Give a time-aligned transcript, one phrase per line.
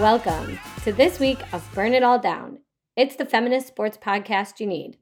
[0.00, 2.60] Welcome to this week of Burn It All Down.
[2.96, 4.96] It's the feminist sports podcast you need.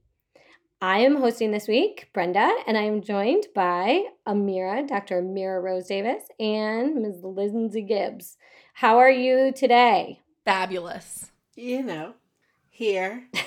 [0.83, 5.23] I am hosting this week, Brenda, and I am joined by Amira, Dr.
[5.23, 7.23] Amira Rose Davis, and Ms.
[7.23, 8.37] Lindsay Gibbs.
[8.74, 10.19] How are you today?
[10.45, 11.30] Fabulous.
[11.55, 12.15] You know,
[12.69, 13.29] here.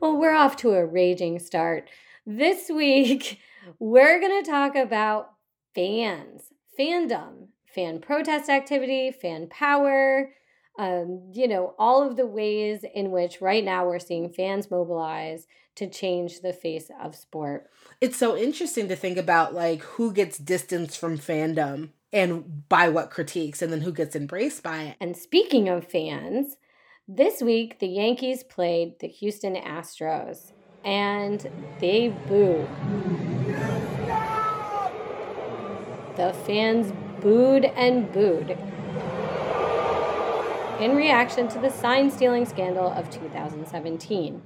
[0.00, 1.88] Well, we're off to a raging start.
[2.26, 3.38] This week,
[3.78, 5.34] we're going to talk about
[5.76, 10.32] fans, fandom, fan protest activity, fan power,
[10.78, 15.46] um, you know, all of the ways in which right now we're seeing fans mobilize
[15.74, 17.68] to change the face of sport.
[18.00, 23.10] It's so interesting to think about like who gets distanced from fandom and by what
[23.10, 24.96] critiques and then who gets embraced by it.
[25.00, 26.56] And speaking of fans,
[27.08, 30.52] this week the Yankees played the Houston Astros
[30.84, 31.48] and
[31.80, 32.68] they booed.
[36.16, 36.92] The fans
[37.22, 38.58] booed and booed
[40.80, 44.42] in reaction to the sign stealing scandal of 2017.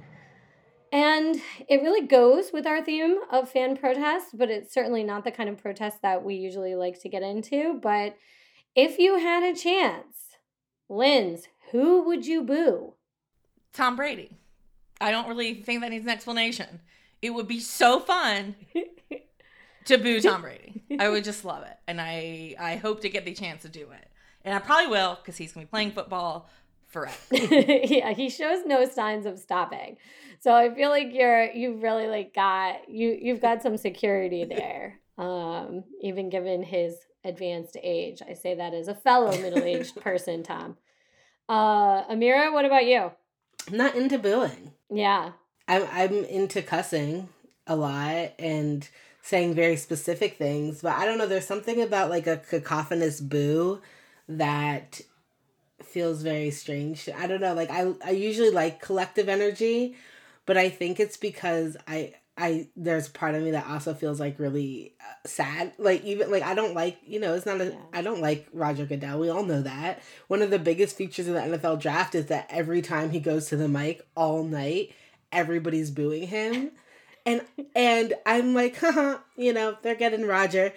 [0.91, 5.31] And it really goes with our theme of fan protests, but it's certainly not the
[5.31, 7.79] kind of protest that we usually like to get into.
[7.81, 8.15] But
[8.75, 10.37] if you had a chance,
[10.87, 12.93] Linz, who would you boo?
[13.73, 14.37] Tom Brady.
[15.01, 16.79] I don't really think that needs an explanation.
[17.21, 18.55] It would be so fun
[19.87, 20.83] to boo Tom Brady.
[20.99, 21.77] I would just love it.
[21.87, 24.09] And I I hope to get the chance to do it.
[24.43, 26.49] And I probably will because he's going to be playing football
[26.87, 27.17] forever.
[27.31, 29.97] yeah, he shows no signs of stopping.
[30.39, 34.99] So I feel like you're you've really like got you you've got some security there.
[35.17, 38.21] Um, even given his advanced age.
[38.27, 40.77] I say that as a fellow middle-aged person, Tom.
[41.49, 43.11] Uh Amira, what about you?
[43.67, 44.73] I'm not into booing.
[44.89, 45.31] Yeah.
[45.67, 47.29] I'm I'm into cussing
[47.65, 48.87] a lot and
[49.27, 53.81] saying very specific things, but I don't know, there's something about like a cacophonous boo
[54.29, 55.01] that
[55.83, 57.09] feels very strange.
[57.09, 59.95] I don't know, like I I usually like collective energy,
[60.45, 64.39] but I think it's because I I there's part of me that also feels like
[64.39, 65.73] really uh, sad.
[65.77, 67.75] Like even like I don't like you know it's not a Yeah.
[67.91, 69.19] I don't like Roger Goodell.
[69.19, 70.01] We all know that.
[70.29, 73.47] One of the biggest features of the NFL draft is that every time he goes
[73.47, 74.93] to the mic all night,
[75.33, 76.71] everybody's booing him,
[77.27, 77.41] and
[77.75, 80.73] and I'm like, haha, you know they're getting Roger,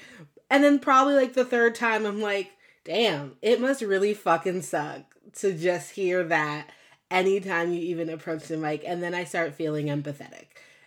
[0.51, 2.51] and then probably like the third time I'm like,
[2.85, 5.03] damn, it must really fucking suck
[5.37, 6.69] to just hear that
[7.11, 10.47] anytime you even approach the mic, and then I start feeling empathetic.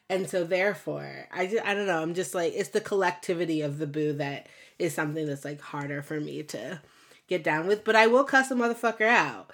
[0.09, 3.77] And so therefore, I just, I don't know, I'm just like it's the collectivity of
[3.77, 4.47] the boo that
[4.77, 6.81] is something that's like harder for me to
[7.29, 9.51] get down with, but I will cuss a motherfucker out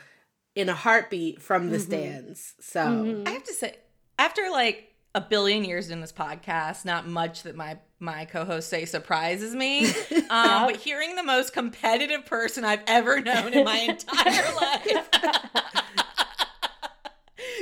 [0.55, 1.85] in a heartbeat from the mm-hmm.
[1.85, 2.55] stands.
[2.59, 3.27] So, mm-hmm.
[3.27, 3.75] I have to say,
[4.17, 8.85] after like a billion years in this podcast, not much that my my co-hosts say
[8.85, 9.91] surprises me.
[10.29, 14.85] Um, but hearing the most competitive person I've ever known in my entire life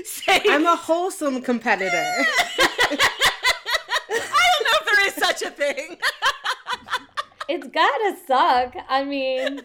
[0.04, 1.96] say, I'm a wholesome competitor.
[1.96, 2.26] I
[4.10, 5.98] don't know if there is such a thing.
[7.48, 8.76] It's gotta suck.
[8.90, 9.62] I mean,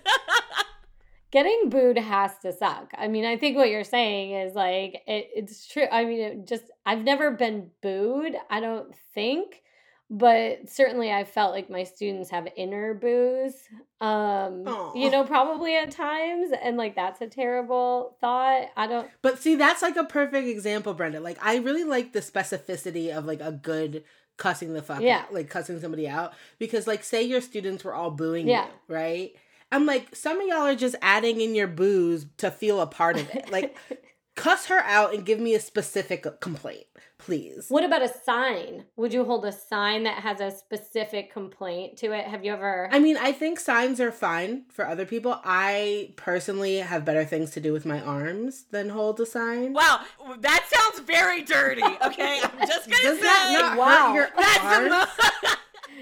[1.32, 2.92] getting booed has to suck.
[2.96, 5.86] I mean, I think what you're saying is like it, it's true.
[5.90, 8.36] I mean, it just I've never been booed.
[8.50, 9.62] I don't think,
[10.10, 13.54] but certainly I felt like my students have inner boos.
[14.00, 18.66] Um, you know, probably at times, and like that's a terrible thought.
[18.76, 19.08] I don't.
[19.22, 21.20] But see, that's like a perfect example, Brenda.
[21.20, 24.04] Like, I really like the specificity of like a good
[24.36, 25.18] cussing the fuck Yeah.
[25.20, 26.32] out, like cussing somebody out.
[26.58, 28.66] Because, like, say your students were all booing Yeah.
[28.66, 29.32] you, right?
[29.72, 33.18] I'm like, some of y'all are just adding in your booze to feel a part
[33.18, 33.50] of it.
[33.50, 33.76] Like,
[34.36, 36.84] cuss her out and give me a specific complaint,
[37.18, 37.66] please.
[37.68, 38.84] What about a sign?
[38.96, 42.24] Would you hold a sign that has a specific complaint to it?
[42.26, 42.88] Have you ever?
[42.90, 45.38] I mean, I think signs are fine for other people.
[45.44, 49.74] I personally have better things to do with my arms than hold a sign.
[49.74, 50.00] Wow,
[50.40, 51.82] that sounds very dirty.
[51.82, 54.12] Okay, I'm just gonna Does say that not Wow.
[54.12, 54.90] hurt your that's the arms?
[54.90, 55.56] most.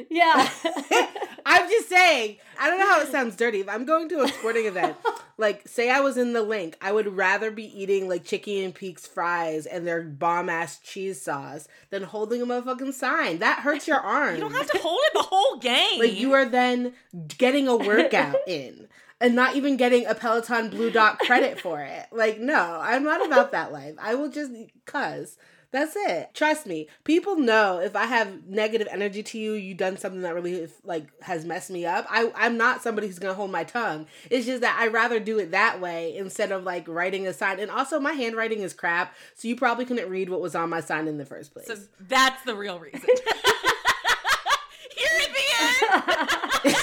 [0.09, 0.49] yeah.
[1.47, 2.37] I'm just saying.
[2.61, 3.61] I don't know how it sounds dirty.
[3.61, 4.97] If I'm going to a sporting event,
[5.41, 8.75] Like, say I was in the Linc, I would rather be eating like Chickie and
[8.75, 13.39] Pete's fries and their bomb ass cheese sauce than holding a motherfucking sign.
[13.39, 14.35] That hurts your arm.
[14.41, 15.99] You don't have to hold it the whole game.
[15.99, 16.93] like you are then
[17.39, 18.87] getting a workout in
[19.19, 22.07] and not even getting a Peloton Blue Dot credit for it.
[22.13, 23.95] Like, no, I'm not about that life.
[23.99, 24.53] I will just
[24.85, 25.39] cuz
[25.73, 26.31] that's it.
[26.35, 26.89] Trust me.
[27.05, 31.07] People know if I have negative energy to you, you done something that really like
[31.23, 32.07] has messed me up.
[32.09, 34.07] I I'm not somebody who's gonna hold my tongue.
[34.31, 37.61] It's just that I rather do it that way instead of like writing a sign.
[37.61, 40.81] And also, my handwriting is crap, so you probably couldn't read what was on my
[40.81, 41.67] sign in the first place.
[41.67, 43.01] So that's the real reason.
[44.97, 45.45] Here at the
[46.67, 46.77] end.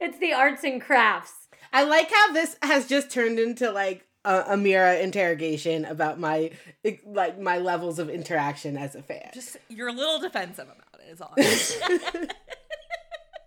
[0.00, 1.48] It's the arts and crafts.
[1.72, 6.50] I like how this has just turned into like a, Amira interrogation about my
[7.06, 9.30] like my levels of interaction as a fan.
[9.34, 11.10] Just you're a little defensive about it.
[11.10, 11.34] Is all.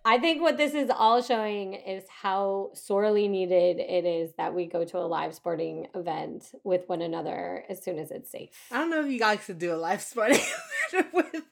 [0.04, 4.66] I think what this is all showing is how sorely needed it is that we
[4.66, 8.50] go to a live sporting event with one another as soon as it's safe.
[8.72, 10.40] I don't know if you guys could do a live sporting
[10.94, 11.44] event with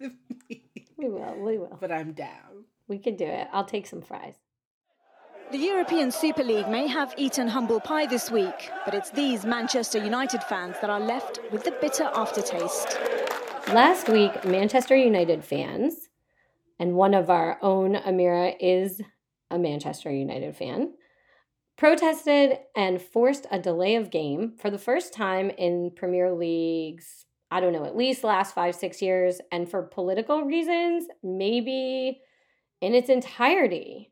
[0.49, 0.63] me,
[0.97, 1.77] We will, we will.
[1.79, 2.65] but I'm down.
[2.87, 3.47] We can do it.
[3.53, 4.33] I'll take some fries.
[5.51, 9.97] The European Super League may have eaten humble pie this week, but it's these Manchester
[9.97, 12.99] United fans that are left with the bitter aftertaste.
[13.69, 16.09] Last week, Manchester United fans,
[16.77, 19.01] and one of our own, Amira, is
[19.49, 20.93] a Manchester United fan,
[21.79, 27.59] protested and forced a delay of game for the first time in Premier League's, I
[27.59, 32.21] don't know, at least last five, six years, and for political reasons, maybe
[32.81, 34.11] in its entirety.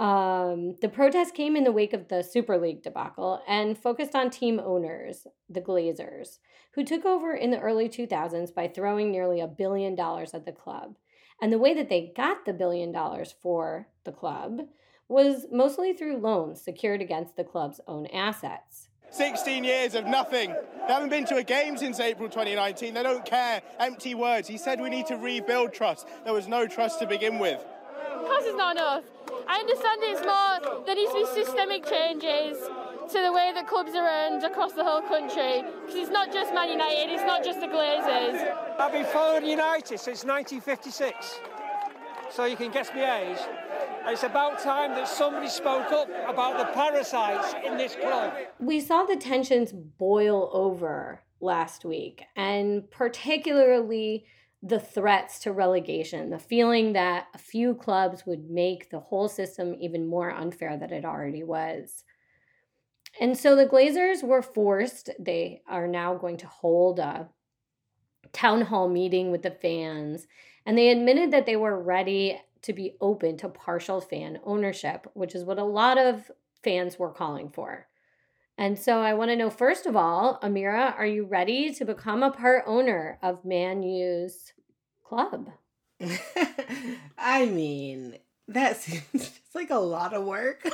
[0.00, 4.30] Um, the protest came in the wake of the Super League debacle and focused on
[4.30, 6.38] team owners, the Glazers,
[6.72, 10.52] who took over in the early 2000s by throwing nearly a billion dollars at the
[10.52, 10.96] club.
[11.42, 14.62] And the way that they got the billion dollars for the club
[15.06, 18.88] was mostly through loans secured against the club's own assets.
[19.10, 20.54] 16 years of nothing.
[20.86, 22.94] They haven't been to a game since April 2019.
[22.94, 23.60] They don't care.
[23.78, 24.48] Empty words.
[24.48, 26.06] He said we need to rebuild trust.
[26.24, 27.62] There was no trust to begin with.
[28.26, 29.04] course is not enough.
[29.50, 32.56] I understand it's more, there needs to be systemic changes
[33.10, 35.64] to the way that clubs are run across the whole country.
[35.80, 38.78] Because it's not just Man United, it's not just the Glazers.
[38.78, 41.40] I've been following United since 1956,
[42.30, 43.38] so you can guess my age.
[44.06, 48.32] It's about time that somebody spoke up about the parasites in this club.
[48.60, 54.26] We saw the tensions boil over last week, and particularly
[54.62, 59.74] the threats to relegation, the feeling that a few clubs would make the whole system
[59.80, 62.04] even more unfair than it already was.
[63.18, 67.28] And so the Glazers were forced, they are now going to hold a
[68.32, 70.26] town hall meeting with the fans,
[70.66, 75.34] and they admitted that they were ready to be open to partial fan ownership, which
[75.34, 76.30] is what a lot of
[76.62, 77.88] fans were calling for.
[78.60, 82.22] And so I want to know first of all, Amira, are you ready to become
[82.22, 84.52] a part owner of Man U's
[85.02, 85.48] club?
[87.18, 88.18] I mean,
[88.48, 90.68] that seems just like a lot of work.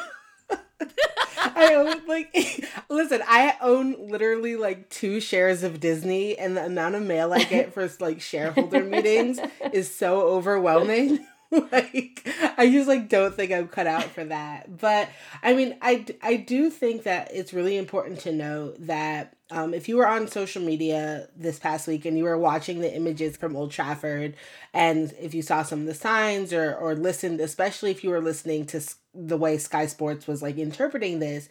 [1.38, 2.34] I own like
[2.88, 7.44] listen, I own literally like two shares of Disney and the amount of mail I
[7.44, 9.38] get for like shareholder meetings
[9.72, 11.24] is so overwhelming.
[11.72, 14.78] like I just like don't think I'm cut out for that.
[14.78, 15.08] But
[15.42, 19.88] I mean, I I do think that it's really important to know that um, if
[19.88, 23.54] you were on social media this past week and you were watching the images from
[23.54, 24.34] Old Trafford,
[24.74, 28.20] and if you saw some of the signs or or listened, especially if you were
[28.20, 28.82] listening to
[29.14, 31.48] the way Sky Sports was like interpreting this,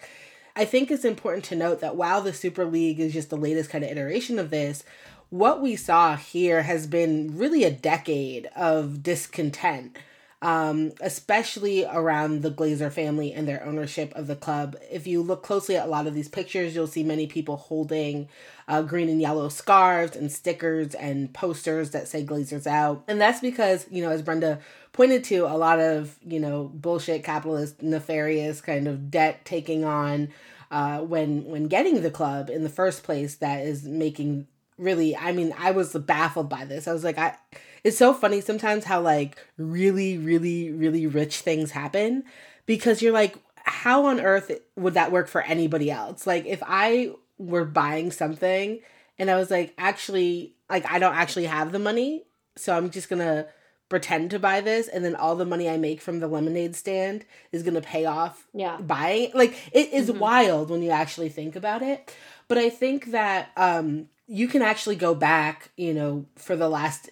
[0.57, 3.69] I think it's important to note that while the Super League is just the latest
[3.69, 4.83] kind of iteration of this,
[5.29, 9.97] what we saw here has been really a decade of discontent,
[10.41, 14.75] um, especially around the Glazer family and their ownership of the club.
[14.91, 18.29] If you look closely at a lot of these pictures, you'll see many people holding
[18.67, 23.03] uh, green and yellow scarves and stickers and posters that say Glazers out.
[23.07, 24.59] And that's because, you know, as Brenda
[24.93, 30.29] pointed to, a lot of, you know, bullshit, capitalist, nefarious kind of debt taking on
[30.71, 35.31] uh, when when getting the club in the first place that is making really i
[35.31, 36.87] mean i was baffled by this.
[36.87, 37.35] I was like i
[37.83, 42.23] it's so funny sometimes how like really really really rich things happen
[42.65, 46.27] because you're like how on earth would that work for anybody else?
[46.27, 48.79] Like if i were buying something
[49.19, 52.23] and i was like actually like i don't actually have the money
[52.55, 53.45] so i'm just gonna
[53.89, 57.25] pretend to buy this and then all the money i make from the lemonade stand
[57.51, 58.77] is gonna pay off Yeah.
[58.77, 62.13] buying like it is wild when you actually think about it.
[62.47, 67.09] But i think that um you can actually go back you know for the last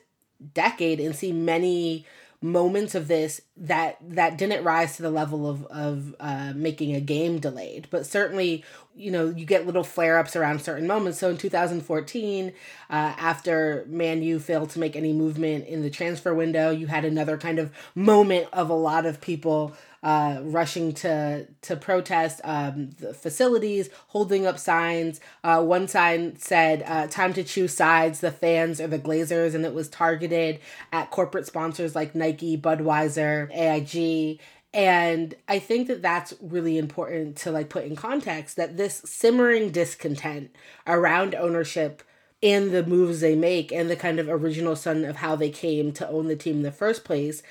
[0.54, 2.06] decade and see many
[2.44, 7.00] moments of this that that didn't rise to the level of of uh, making a
[7.00, 8.64] game delayed, but certainly
[8.96, 11.18] you know you get little flare ups around certain moments.
[11.20, 12.52] So in 2014, uh,
[12.90, 17.38] after Man U failed to make any movement in the transfer window, you had another
[17.38, 23.14] kind of moment of a lot of people uh, rushing to to protest um, the
[23.14, 25.22] facilities, holding up signs.
[25.44, 29.66] Uh, one sign said uh, "Time to choose sides: the fans or the Glazers," and
[29.66, 30.60] it was targeted
[30.92, 34.40] at corporate sponsors like Nike, Budweiser, AIG.
[34.74, 39.70] And I think that that's really important to like put in context that this simmering
[39.70, 40.50] discontent
[40.88, 42.02] around ownership
[42.42, 45.92] and the moves they make and the kind of original son of how they came
[45.94, 47.44] to own the team in the first place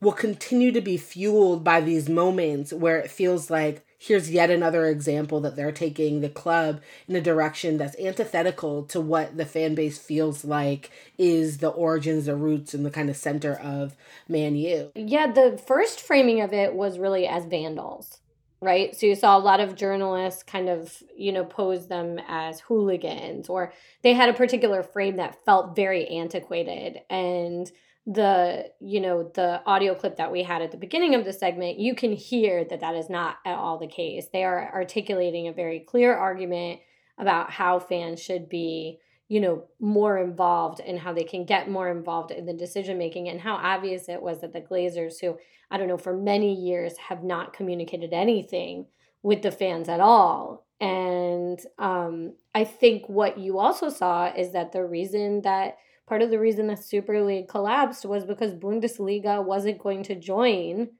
[0.00, 4.86] will continue to be fueled by these moments where it feels like here's yet another
[4.86, 9.74] example that they're taking the club in a direction that's antithetical to what the fan
[9.74, 13.96] base feels like is the origins, the roots, and the kind of center of
[14.28, 14.92] Man U.
[14.94, 18.18] Yeah, the first framing of it was really as vandals,
[18.60, 18.94] right?
[18.94, 23.48] So you saw a lot of journalists kind of, you know, pose them as hooligans,
[23.48, 23.72] or
[24.02, 27.00] they had a particular frame that felt very antiquated.
[27.08, 27.70] And
[28.06, 31.80] the you know the audio clip that we had at the beginning of the segment
[31.80, 34.28] you can hear that that is not at all the case.
[34.32, 36.80] They are articulating a very clear argument
[37.18, 41.90] about how fans should be you know more involved and how they can get more
[41.90, 45.36] involved in the decision making and how obvious it was that the glazers who
[45.70, 48.86] i don't know for many years have not communicated anything
[49.22, 50.64] with the fans at all.
[50.80, 56.30] And um, i think what you also saw is that the reason that part of
[56.30, 60.90] the reason the Super League collapsed was because Bundesliga wasn't going to join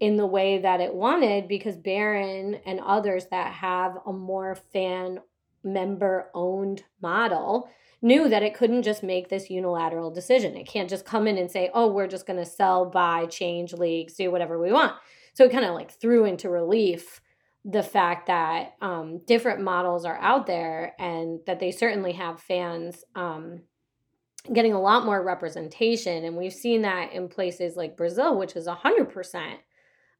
[0.00, 5.20] in the way that it wanted because Bayern and others that have a more fan
[5.62, 7.68] member owned model
[8.02, 10.56] knew that it couldn't just make this unilateral decision.
[10.56, 13.72] It can't just come in and say, oh, we're just going to sell, buy, change
[13.72, 14.94] leagues, do whatever we want.
[15.34, 17.20] So it kind of like threw into relief
[17.64, 23.04] the fact that um, different models are out there and that they certainly have fans
[23.14, 23.60] um,
[24.52, 26.24] getting a lot more representation.
[26.24, 29.54] And we've seen that in places like Brazil, which is 100%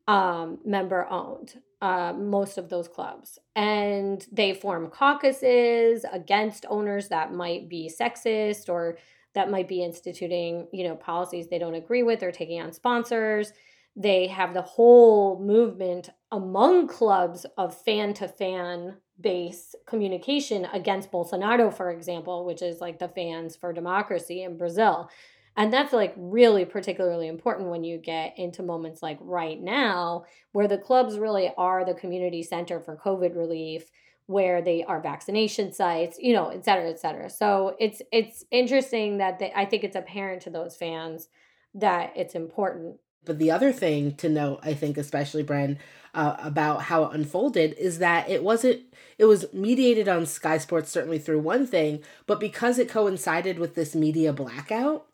[0.09, 3.39] um, member owned, uh, most of those clubs.
[3.57, 8.99] And they form caucuses against owners that might be sexist or
[9.35, 13.53] that might be instituting, you know, policies they don't agree with or taking on sponsors.
[13.97, 21.73] They have the whole movement among clubs of fan to fan base communication against Bolsonaro,
[21.73, 25.09] for example, which is like the fans for democracy in Brazil.
[25.57, 30.67] And that's like really particularly important when you get into moments like right now, where
[30.67, 33.91] the clubs really are the community center for COVID relief,
[34.27, 37.29] where they are vaccination sites, you know, et cetera, et cetera.
[37.29, 41.29] So it's it's interesting that they, I think it's apparent to those fans
[41.75, 42.97] that it's important.
[43.25, 45.79] But the other thing to note, I think, especially Bren,
[46.15, 48.81] uh, about how it unfolded is that it wasn't
[49.19, 53.75] it was mediated on Sky Sports certainly through one thing, but because it coincided with
[53.75, 55.07] this media blackout,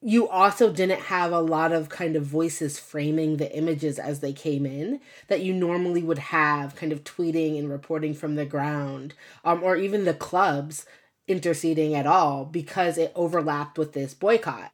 [0.00, 4.32] you also didn't have a lot of kind of voices framing the images as they
[4.32, 9.14] came in that you normally would have kind of tweeting and reporting from the ground
[9.44, 10.84] um, or even the clubs
[11.28, 14.72] interceding at all because it overlapped with this boycott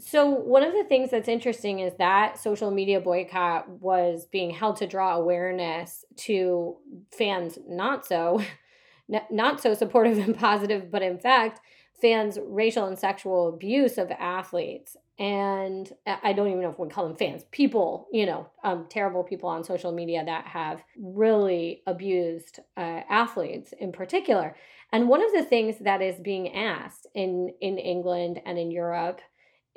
[0.00, 4.76] So one of the things that's interesting is that social media boycott was being held
[4.76, 6.76] to draw awareness to
[7.10, 8.42] fans not so
[9.30, 11.60] not so supportive and positive, but in fact,
[12.00, 14.96] fans racial and sexual abuse of athletes.
[15.18, 19.24] And I don't even know if we call them fans, people, you know, um, terrible
[19.24, 24.54] people on social media that have really abused uh, athletes in particular.
[24.92, 29.20] And one of the things that is being asked in in England and in Europe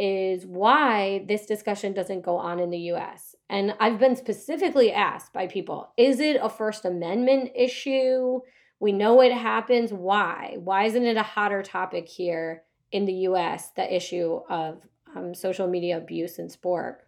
[0.02, 3.36] is why this discussion doesn't go on in the US.
[3.52, 8.40] And I've been specifically asked by people is it a First Amendment issue?
[8.80, 9.94] We know it happens.
[9.94, 10.58] Why?
[10.58, 14.82] Why isn't it a hotter topic here in the US, the issue of
[15.16, 17.06] um, social media abuse in sport?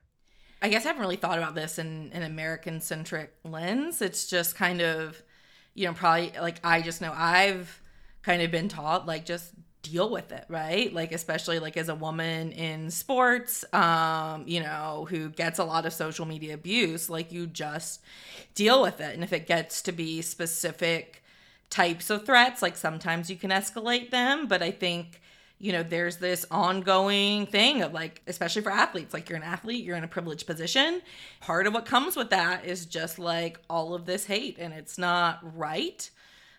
[0.61, 4.03] I guess I haven't really thought about this in an American centric lens.
[4.03, 5.23] It's just kind of,
[5.73, 7.81] you know, probably like I just know I've
[8.21, 9.51] kind of been taught like just
[9.83, 10.91] deal with it, right?
[10.91, 15.85] Like especially like as a woman in sports, um, you know, who gets a lot
[15.85, 18.01] of social media abuse, like you just
[18.55, 19.13] deal with it.
[19.13, 21.23] And if it gets to be specific
[21.69, 25.19] types of threats, like sometimes you can escalate them, but I think
[25.59, 29.85] you know, there's this ongoing thing of like, especially for athletes, like you're an athlete,
[29.85, 31.01] you're in a privileged position.
[31.39, 34.97] Part of what comes with that is just like all of this hate, and it's
[34.97, 36.09] not right.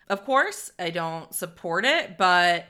[0.09, 2.65] Of course, I don't support it, but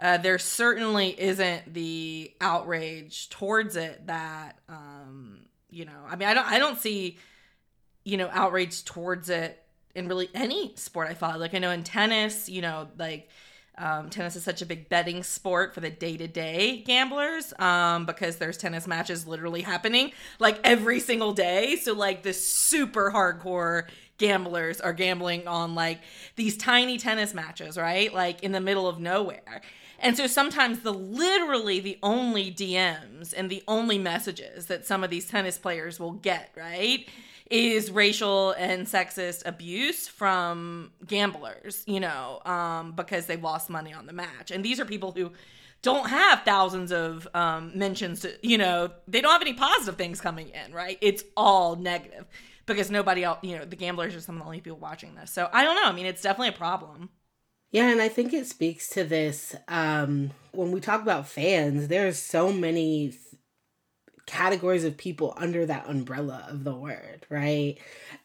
[0.00, 6.00] uh, there certainly isn't the outrage towards it that um, you know.
[6.08, 7.18] I mean, I don't I don't see
[8.04, 9.62] you know outrage towards it
[9.94, 11.08] in really any sport.
[11.08, 11.38] I follow.
[11.38, 13.28] Like I know in tennis, you know, like
[13.78, 18.06] um, tennis is such a big betting sport for the day to day gamblers um,
[18.06, 21.76] because there's tennis matches literally happening like every single day.
[21.76, 23.84] So, like, the super hardcore
[24.18, 26.00] gamblers are gambling on like
[26.36, 28.12] these tiny tennis matches, right?
[28.12, 29.62] Like in the middle of nowhere.
[29.98, 35.10] And so sometimes the literally the only DMs and the only messages that some of
[35.10, 37.08] these tennis players will get, right?
[37.50, 44.06] is racial and sexist abuse from gamblers, you know, um, because they lost money on
[44.06, 44.50] the match.
[44.50, 45.32] And these are people who
[45.82, 50.20] don't have thousands of um, mentions, to, you know, they don't have any positive things
[50.20, 50.98] coming in, right?
[51.00, 52.26] It's all negative
[52.66, 55.30] because nobody else, you know, the gamblers are some of the only people watching this.
[55.30, 55.84] So I don't know.
[55.84, 57.10] I mean, it's definitely a problem.
[57.70, 59.54] Yeah, and I think it speaks to this.
[59.68, 63.20] Um, when we talk about fans, there's so many th-
[64.26, 67.76] categories of people under that umbrella of the word, right?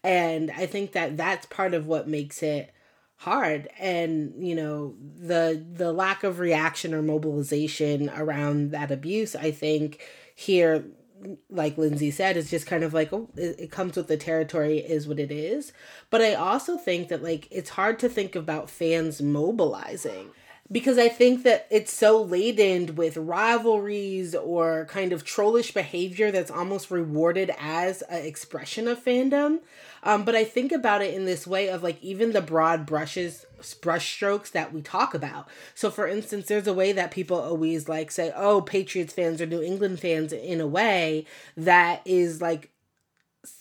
[0.03, 2.73] And I think that that's part of what makes it
[3.17, 9.51] hard and you know the the lack of reaction or mobilization around that abuse i
[9.51, 10.01] think
[10.33, 10.83] here
[11.49, 14.79] like lindsay said it's just kind of like oh it, it comes with the territory
[14.79, 15.71] is what it is
[16.09, 20.31] but i also think that like it's hard to think about fans mobilizing
[20.71, 26.49] because I think that it's so laden with rivalries or kind of trollish behavior that's
[26.51, 29.59] almost rewarded as an expression of fandom.
[30.03, 33.45] Um, but I think about it in this way of like even the broad brushes,
[33.81, 35.47] brush strokes that we talk about.
[35.75, 39.45] So, for instance, there's a way that people always like say, "Oh, Patriots fans or
[39.45, 42.69] New England fans," in a way that is like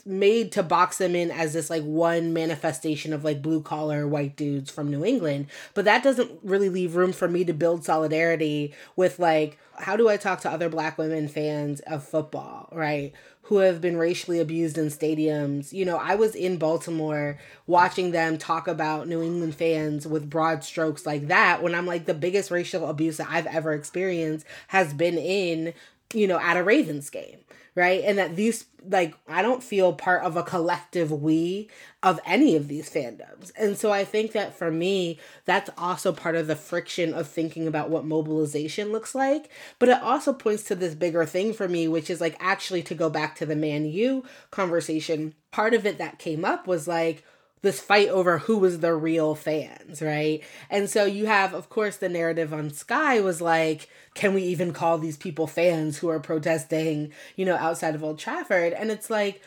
[0.04, 4.36] made to box them in as this like one manifestation of like blue collar white
[4.36, 5.46] dudes from New England.
[5.74, 10.08] But that doesn't really leave room for me to build solidarity with like how do
[10.08, 13.12] I talk to other black women fans of football, right?
[13.44, 15.72] Who have been racially abused in stadiums.
[15.72, 20.62] You know, I was in Baltimore watching them talk about New England fans with broad
[20.62, 24.92] strokes like that when I'm like the biggest racial abuse that I've ever experienced has
[24.92, 25.72] been in,
[26.14, 27.40] you know, at a Ravens game
[27.74, 28.02] right?
[28.04, 31.68] And that these like I don't feel part of a collective we
[32.02, 33.52] of any of these fandoms.
[33.56, 37.66] And so I think that for me, that's also part of the friction of thinking
[37.66, 39.50] about what mobilization looks like.
[39.78, 42.94] But it also points to this bigger thing for me, which is like actually to
[42.94, 45.34] go back to the Man U conversation.
[45.50, 47.24] Part of it that came up was like
[47.62, 50.42] this fight over who was the real fans, right?
[50.70, 54.72] And so you have, of course, the narrative on Sky was like, can we even
[54.72, 58.72] call these people fans who are protesting, you know, outside of Old Trafford?
[58.72, 59.42] And it's like,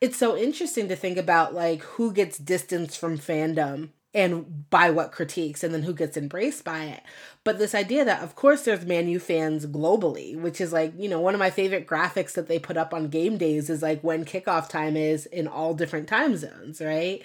[0.00, 5.12] it's so interesting to think about like who gets distanced from fandom and by what
[5.12, 7.02] critiques and then who gets embraced by it.
[7.44, 11.08] But this idea that of course there's Man U fans globally, which is like, you
[11.08, 14.02] know, one of my favorite graphics that they put up on game days is like
[14.02, 17.22] when kickoff time is in all different time zones, right?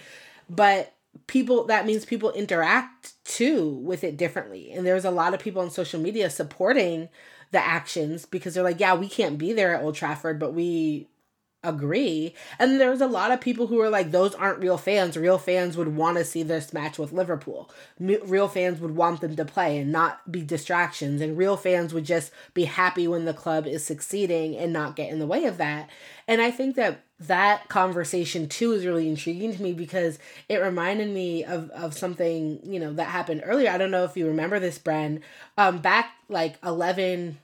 [0.50, 0.94] But
[1.28, 4.72] people that means people interact too with it differently.
[4.72, 7.10] And there's a lot of people on social media supporting
[7.52, 11.08] the actions because they're like, yeah, we can't be there at Old Trafford, but we
[11.64, 12.34] agree.
[12.60, 15.18] And there's a lot of people who are like, those aren't real fans.
[15.18, 17.72] Real fans would want to see this match with Liverpool.
[18.00, 21.22] Real fans would want them to play and not be distractions.
[21.22, 25.10] And real fans would just be happy when the club is succeeding and not get
[25.10, 25.90] in the way of that.
[26.28, 31.10] And I think that that conversation too is really intriguing to me because it reminded
[31.10, 33.70] me of, of something, you know, that happened earlier.
[33.72, 35.22] I don't know if you remember this, Bren.
[35.58, 37.38] Um, back like 11,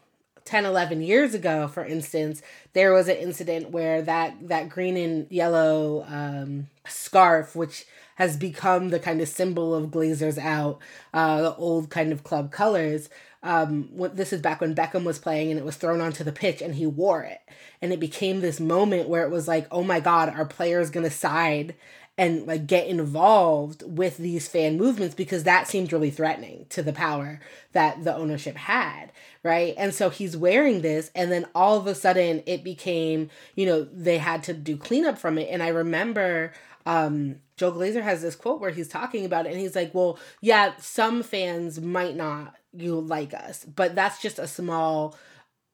[0.44, 2.42] 10 11 years ago for instance
[2.74, 8.90] there was an incident where that that green and yellow um, scarf which has become
[8.90, 10.80] the kind of symbol of glazers out
[11.14, 13.08] uh, the old kind of club colors
[13.44, 16.32] um, what, this is back when beckham was playing and it was thrown onto the
[16.32, 17.42] pitch and he wore it.
[17.82, 21.10] And it became this moment where it was like oh my god our players gonna
[21.10, 21.76] side
[22.18, 25.16] and like get involved with these fan movements?
[25.16, 27.40] Because that seemed really threatening to the power
[27.74, 29.12] that the ownership had
[29.44, 29.74] right?
[29.76, 33.84] And so he's wearing this and then all of a sudden it became you know
[33.84, 35.48] they had to do cleanup from it.
[35.50, 36.54] And i remember
[36.86, 40.18] um Joel Glazer has this quote where he's talking about it and he's like well
[40.42, 45.16] yeah some fans might not you like us but that's just a small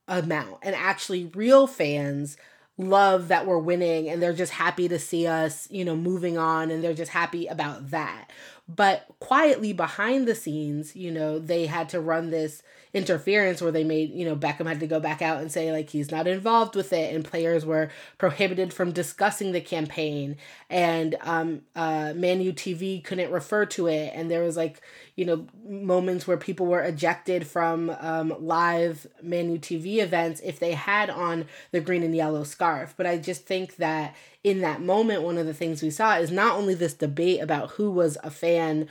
[0.08, 2.38] amount and actually real fans
[2.78, 6.70] love that we're winning and they're just happy to see us, you know, moving on
[6.70, 8.30] and they're just happy about that.
[8.68, 12.62] But quietly behind the scenes, you know, they had to run this
[12.94, 15.90] interference where they made, you know, Beckham had to go back out and say like
[15.90, 17.14] he's not involved with it.
[17.14, 20.38] And players were prohibited from discussing the campaign.
[20.70, 24.12] And um uh Manu TV couldn't refer to it.
[24.16, 24.82] And there was like
[25.18, 30.74] you know, moments where people were ejected from um, live Manu TV events if they
[30.74, 32.94] had on the green and yellow scarf.
[32.96, 36.32] But I just think that in that moment, one of the things we saw is
[36.32, 38.88] not only this debate about who was a fan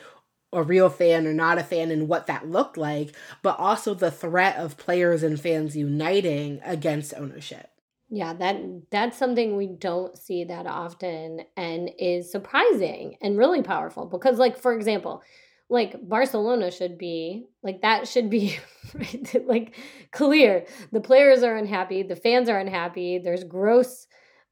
[0.56, 4.10] a real fan or not a fan and what that looked like, but also the
[4.10, 7.68] threat of players and fans uniting against ownership.
[8.08, 8.56] Yeah, that
[8.90, 14.56] that's something we don't see that often and is surprising and really powerful because like
[14.56, 15.22] for example,
[15.68, 18.58] like Barcelona should be like that should be
[19.44, 19.76] like
[20.10, 20.64] clear.
[20.90, 24.06] The players are unhappy, the fans are unhappy, there's gross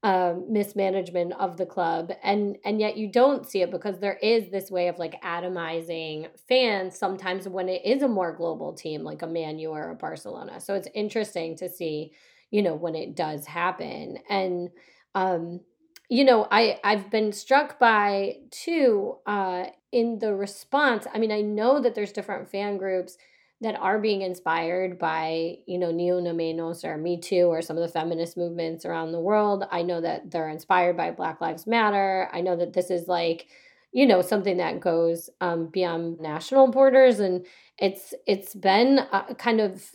[0.05, 2.11] um, mismanagement of the club.
[2.21, 6.27] And and yet you don't see it because there is this way of like atomizing
[6.47, 9.95] fans sometimes when it is a more global team like a Man U or a
[9.95, 10.61] Barcelona.
[10.61, 12.11] So it's interesting to see
[12.51, 14.19] you know when it does happen.
[14.29, 14.69] And
[15.15, 15.61] um
[16.07, 21.41] you know i i've been struck by too uh in the response i mean i
[21.41, 23.17] know that there's different fan groups
[23.61, 27.77] that are being inspired by you know Ni Una Menos or Me Too or some
[27.77, 29.65] of the feminist movements around the world.
[29.71, 32.29] I know that they're inspired by Black Lives Matter.
[32.33, 33.47] I know that this is like
[33.91, 37.45] you know something that goes um, beyond national borders, and
[37.77, 39.91] it's it's been uh, kind of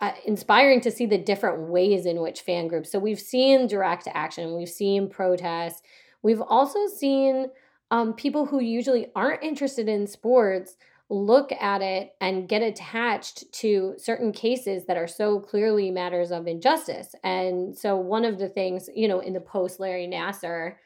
[0.00, 2.92] uh, inspiring to see the different ways in which fan groups.
[2.92, 5.80] So we've seen direct action, we've seen protests,
[6.22, 7.46] we've also seen
[7.90, 10.76] um, people who usually aren't interested in sports
[11.10, 16.46] look at it and get attached to certain cases that are so clearly matters of
[16.46, 17.14] injustice.
[17.22, 20.76] And so, one of the things, you know, in the post Larry Nassar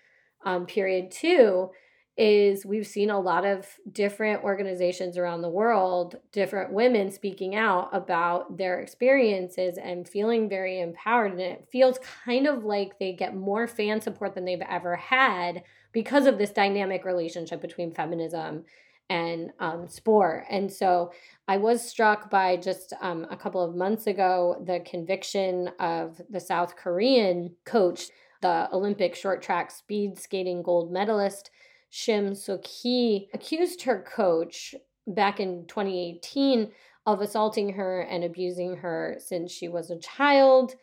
[0.45, 1.71] um, period too,
[2.17, 7.89] is we've seen a lot of different organizations around the world, different women speaking out
[7.93, 11.31] about their experiences and feeling very empowered.
[11.31, 15.63] And it feels kind of like they get more fan support than they've ever had
[15.93, 18.65] because of this dynamic relationship between feminism
[19.11, 20.45] and um, sport.
[20.51, 21.13] And so
[21.47, 26.41] I was struck by just um, a couple of months ago the conviction of the
[26.41, 28.11] South Korean coach,
[28.43, 31.51] the Olympic short track speed skating gold medalist
[31.91, 34.75] Shim Suk Hee, accused her coach
[35.07, 36.71] back in 2018
[37.07, 40.75] of assaulting her and abusing her since she was a child.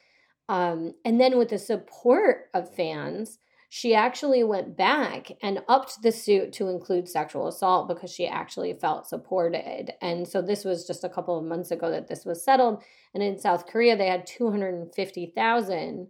[0.49, 3.37] Um, and then, with the support of fans,
[3.69, 8.73] she actually went back and upped the suit to include sexual assault because she actually
[8.73, 9.93] felt supported.
[10.01, 12.83] And so this was just a couple of months ago that this was settled.
[13.13, 16.07] And in South Korea, they had 250,000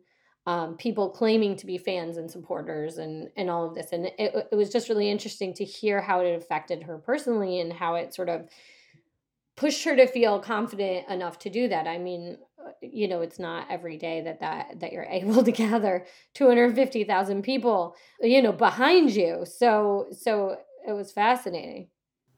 [0.48, 3.92] um, people claiming to be fans and supporters and, and all of this.
[3.92, 7.74] And it, it was just really interesting to hear how it affected her personally and
[7.74, 8.48] how it sort of
[9.56, 11.88] pushed her to feel confident enough to do that.
[11.88, 12.38] I mean,
[12.82, 17.96] you know it's not every day that that that you're able to gather 250,000 people
[18.22, 21.88] you know behind you so so it was fascinating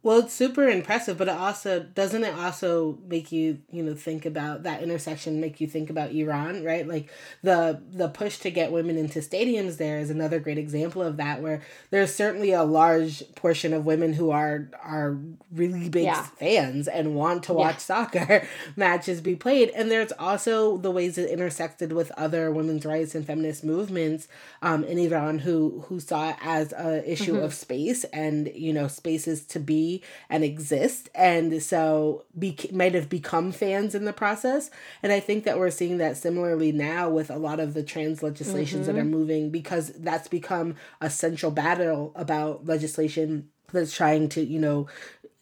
[0.07, 4.25] well, it's super impressive, but it also doesn't it also make you, you know, think
[4.25, 6.87] about that intersection make you think about Iran, right?
[6.87, 7.09] Like
[7.43, 11.41] the the push to get women into stadiums there is another great example of that
[11.41, 15.17] where there's certainly a large portion of women who are are
[15.51, 16.23] really big Yeah.
[16.23, 17.91] fans and want to watch Yeah.
[17.93, 23.13] soccer matches be played and there's also the ways it intersected with other women's rights
[23.13, 24.27] and feminist movements
[24.61, 27.43] um, in Iran who who saw it as a issue Mhm.
[27.43, 29.96] of space and you know spaces to be
[30.29, 34.69] and exist and so be might have become fans in the process
[35.03, 38.21] and i think that we're seeing that similarly now with a lot of the trans
[38.23, 38.99] legislations that Mhm.
[39.01, 44.87] are moving because that's become a central battle about legislation that's trying to you know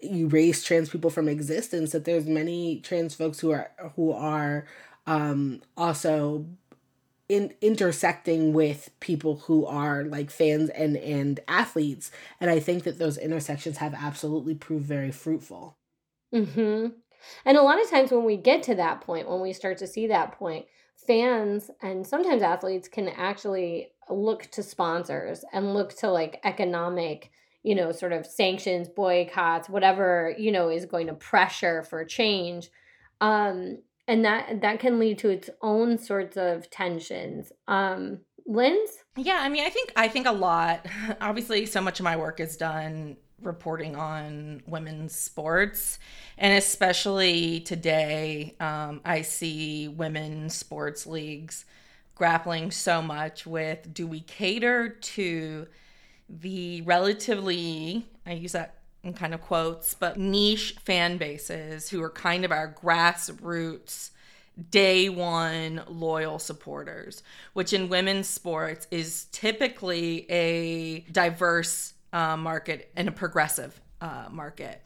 [0.03, 4.65] erase trans people from existence that there's many trans folks who are who are
[5.07, 6.45] um also
[7.27, 12.99] in intersecting with people who are like fans and and athletes and i think that
[12.99, 15.77] those intersections have absolutely proved very fruitful
[16.33, 16.87] hmm
[17.45, 19.87] And a lot of times when we get to that point, when we start to
[19.87, 20.67] see that point,
[21.07, 27.31] fans and sometimes athletes can actually look to sponsors and look to like economic,
[27.63, 32.69] you know, sort of sanctions, boycotts, whatever, you know, is going to pressure for change.
[33.21, 37.51] Um, and that that can lead to its own sorts of tensions.
[37.67, 38.91] Um, Linz?
[39.17, 40.85] Yeah, I mean, I think I think a lot.
[41.21, 45.99] Obviously, so much of my work is done reporting on women's sports,
[46.37, 51.65] and especially today, um, I see women's sports leagues
[52.13, 55.67] grappling so much with: do we cater to
[56.29, 58.74] the relatively, I use that
[59.05, 64.09] in kind of quotes, but niche fan bases who are kind of our grassroots
[64.71, 73.07] day one loyal supporters, which in women's sports is typically a diverse uh, market and
[73.07, 74.81] a progressive uh, market.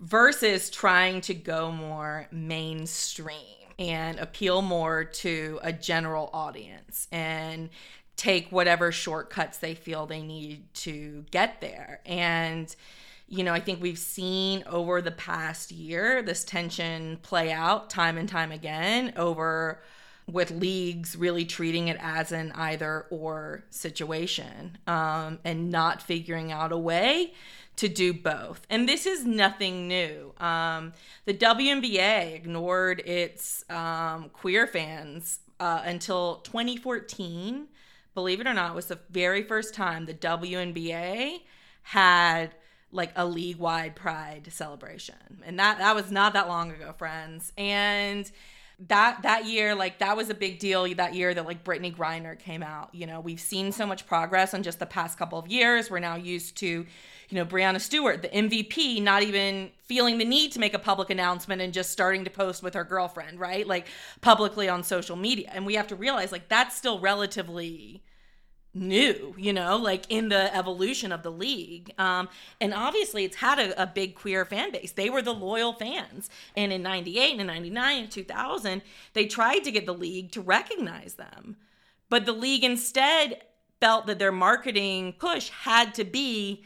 [0.00, 3.36] versus trying to go more mainstream
[3.78, 7.68] and appeal more to a general audience and
[8.16, 12.00] take whatever shortcuts they feel they need to get there.
[12.04, 12.74] And
[13.30, 18.18] you know, I think we've seen over the past year this tension play out time
[18.18, 19.80] and time again over
[20.26, 26.72] with leagues really treating it as an either or situation um, and not figuring out
[26.72, 27.32] a way
[27.76, 28.66] to do both.
[28.68, 30.34] And this is nothing new.
[30.38, 30.92] Um,
[31.24, 37.68] the WNBA ignored its um, queer fans uh, until 2014.
[38.12, 41.42] Believe it or not, was the very first time the WNBA
[41.82, 42.50] had
[42.92, 45.42] like a league wide pride celebration.
[45.44, 47.52] And that that was not that long ago, friends.
[47.56, 48.30] And
[48.88, 52.38] that that year like that was a big deal that year that like Brittney Griner
[52.38, 52.94] came out.
[52.94, 55.90] You know, we've seen so much progress in just the past couple of years.
[55.90, 56.86] We're now used to, you
[57.36, 61.60] know, Breanna Stewart, the MVP, not even feeling the need to make a public announcement
[61.60, 63.66] and just starting to post with her girlfriend, right?
[63.66, 63.86] Like
[64.22, 65.50] publicly on social media.
[65.52, 68.02] And we have to realize like that's still relatively
[68.72, 71.92] new, you know, like in the evolution of the league.
[71.98, 72.28] Um,
[72.60, 74.92] and obviously, it's had a, a, big queer fan base.
[74.92, 76.30] They were the loyal fans.
[76.56, 81.14] And in 98 and 99 and 2000, they tried to get the league to recognize
[81.14, 81.56] them.
[82.08, 83.42] But the league instead
[83.80, 86.64] felt that their marketing push had to be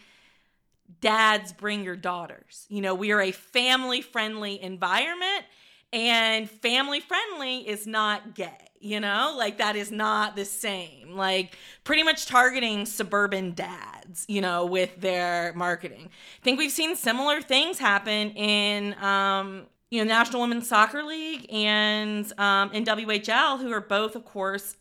[1.01, 2.67] dads bring your daughters.
[2.69, 5.45] You know, we are a family friendly environment,
[5.93, 9.35] and family friendly is not gay you know?
[9.37, 11.16] Like that is not the same.
[11.16, 16.09] Like pretty much targeting suburban dads you know with their marketing.
[16.40, 21.47] I think we've seen similar things happen in um you know national women's soccer league
[21.53, 24.77] and um in whl who are both of course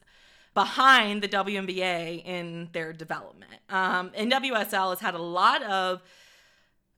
[0.54, 3.54] behind the WNBA in their development.
[3.70, 6.02] Um, NWSL has had a lot of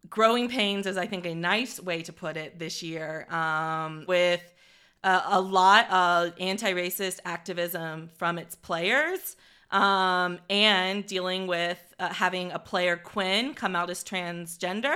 [0.09, 4.41] growing pains, is I think a nice way to put it this year, um, with
[5.05, 9.37] uh, a lot of anti-racist activism from its players
[9.71, 14.95] um, and dealing with uh, having a player quinn come out as transgender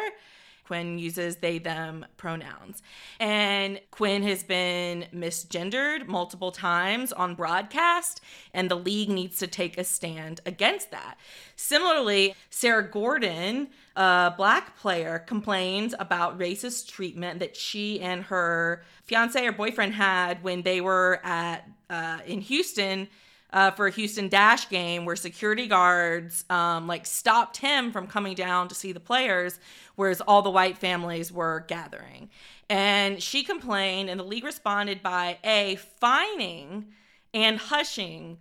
[0.70, 2.84] Quinn uses they them pronouns.
[3.20, 8.22] And Quinn has been misgendered multiple times on broadcast,
[8.54, 11.18] and the league needs to take a stand against that.
[11.56, 19.44] Similarly, Sarah Gorden, a black player, complains about racist treatment that she and her fiance
[19.44, 23.08] or boyfriend had when they were at uh, in Houston
[23.52, 28.36] uh, for a Houston Dash game where security guards um, like stopped him from coming
[28.36, 29.60] down to see the players,
[29.96, 32.30] whereas all the white families were gathering.
[32.70, 36.86] And she complained, and the league responded by a fining
[37.34, 38.38] and hushing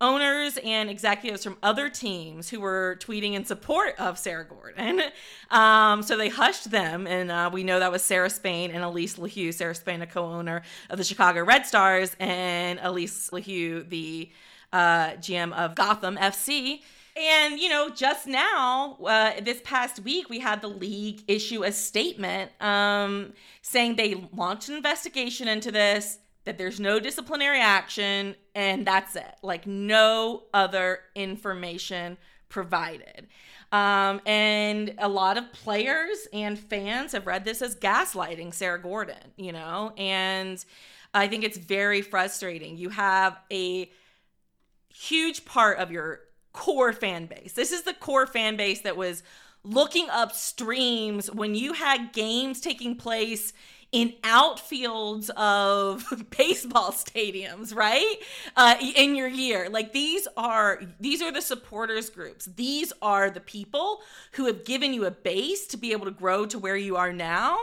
[0.00, 5.00] owners and executives from other teams who were tweeting in support of Sarah Gorden.
[5.50, 9.16] Um, so they hushed them, and uh, we know that was Sarah Spain and Elise
[9.18, 9.54] LaHue.
[9.54, 14.32] Sarah Spain, a co-owner of the Chicago Red Stars, and Elise LaHue, the
[14.72, 16.80] uh, GM of Gotham FC.
[17.16, 21.70] And, you know, just now, uh, this past week, we had the league issue a
[21.70, 28.86] statement um, saying they launched an investigation into this that there's no disciplinary action and
[28.86, 29.34] that's it.
[29.42, 33.28] Like no other information provided.
[33.72, 39.32] Um, and a lot of players and fans have read this as gaslighting Sarah Gorden,
[39.36, 40.64] you know, and
[41.12, 42.76] I think it's very frustrating.
[42.76, 43.90] You have a
[44.88, 46.20] huge part of your
[46.52, 47.52] core fan base.
[47.54, 49.22] This is the core fan base that was
[49.64, 53.52] looking up streams when you had games taking place
[53.94, 58.16] in outfields of baseball stadiums right?
[58.56, 59.70] Uh, in your year.
[59.70, 62.46] Like these are these are the supporters groups.
[62.56, 64.00] These are the people
[64.32, 67.12] who have given you a base to be able to grow to where you are
[67.12, 67.56] now.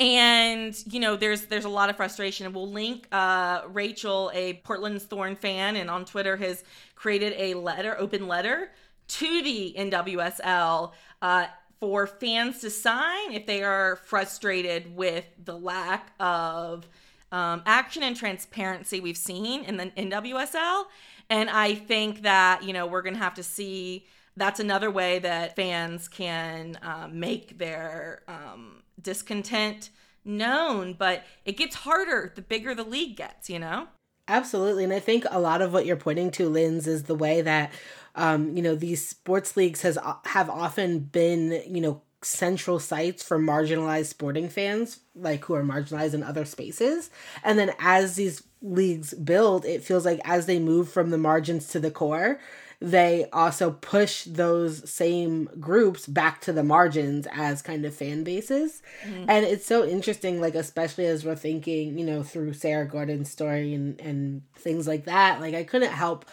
[0.00, 2.46] And you know there's there's a lot of frustration.
[2.46, 6.64] And we'll link uh, rachel a portland thorn fan and on twitter has
[6.96, 8.70] created a letter open letter
[9.06, 11.46] to the nwsl uh,
[11.84, 16.88] for fans to sign if they are frustrated with the lack of
[17.30, 20.84] um, action and transparency we've seen in the NWSL.
[21.28, 25.56] And I think that, you know, we're to have to see that's another way that
[25.56, 29.90] fans can um, make their um, discontent
[30.24, 30.94] known.
[30.94, 33.88] But it gets harder the bigger the league gets, you know?
[34.26, 34.84] Absolutely.
[34.84, 37.72] And I think a lot of what you're pointing to, Linz, is the way that
[38.14, 43.38] um, you know, these sports leagues has have often been, you know, central sites for
[43.38, 47.10] marginalized sporting fans, like who are marginalized in other spaces.
[47.42, 51.68] And then as these leagues build, it feels like as they move from the margins
[51.68, 52.40] to the core,
[52.80, 58.82] they also push those same groups back to the margins as kind of fan bases.
[59.06, 59.26] Mhm.
[59.28, 63.74] And it's so interesting, like, especially as we're thinking, you know, through Sarah Gorden's story
[63.74, 65.40] and, and things like that.
[65.40, 66.24] Like, I couldn't help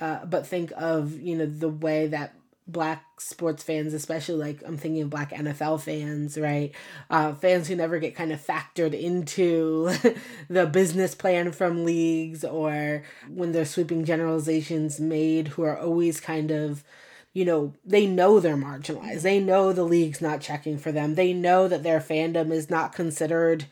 [0.00, 2.34] uh, but think of, you know, the way that
[2.66, 6.72] black sports fans especially like i'm thinking of black nfl fans right?
[7.08, 9.90] Uh, fans who never get kind of factored into
[10.48, 16.50] the business plan from leagues or when there's sweeping generalizations made who are always kind
[16.52, 16.84] of
[17.32, 19.22] you know they know they're marginalized.
[19.22, 21.14] They know the league's not checking for them.
[21.14, 23.66] They know that their fandom is not considered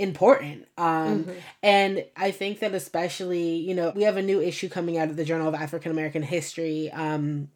[0.00, 1.34] important um Mhm.
[1.62, 5.16] and i think that especially you know we have a new issue coming out of
[5.16, 7.48] the journal of african american history um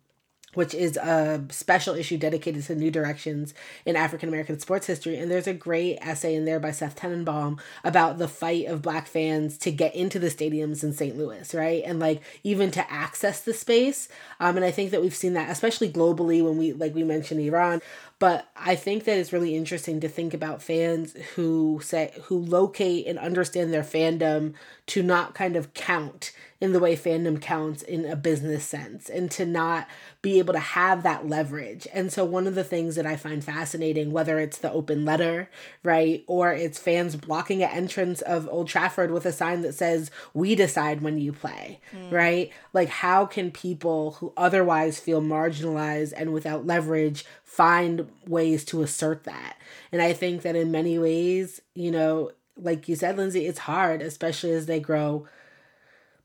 [0.54, 3.54] which is a special issue dedicated to new directions
[3.84, 5.16] in African American sports history.
[5.18, 9.08] And there's a great essay in there by Seth Tenenbaum about the fight of black
[9.08, 11.18] fans to get into the stadiums in St.
[11.18, 11.82] Louis, right?
[11.84, 14.08] And like even to access the space.
[14.38, 17.40] Um, and I think that we've seen that, especially globally when we, like we mentioned
[17.40, 17.82] Iran.
[18.18, 23.06] But I think that it's really interesting to think about fans who say, who locate
[23.06, 24.54] and understand their fandom
[24.86, 29.30] to not kind of count in the way fandom counts in a business sense and
[29.30, 29.86] to not
[30.22, 31.86] be able to have that leverage.
[31.92, 35.50] And so one of the things that I find fascinating, whether it's the open letter,
[35.82, 40.10] right, or it's fans blocking an entrance of Old Trafford with a sign that says,
[40.32, 42.12] We decide when you play, Mm.
[42.12, 42.50] right?
[42.72, 49.24] Like, how can people who otherwise feel marginalized and without leverage find ways to assert
[49.24, 49.56] that?
[49.92, 54.02] And I think that in many ways, you know, like you said, Lindsay, it's hard,
[54.02, 55.26] especially as they grow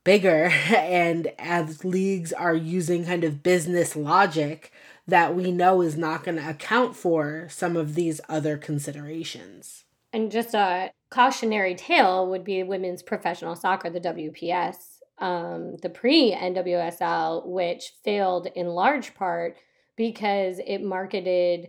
[0.02, 4.72] bigger and as leagues are using kind of business logic
[5.06, 9.84] that we know is not going to account for some of these other considerations.
[10.12, 16.32] And just a cautionary tale would be women's professional soccer, the WPS, um, the pre
[16.34, 19.56] NWSL, which failed in large part
[20.00, 21.68] because it marketed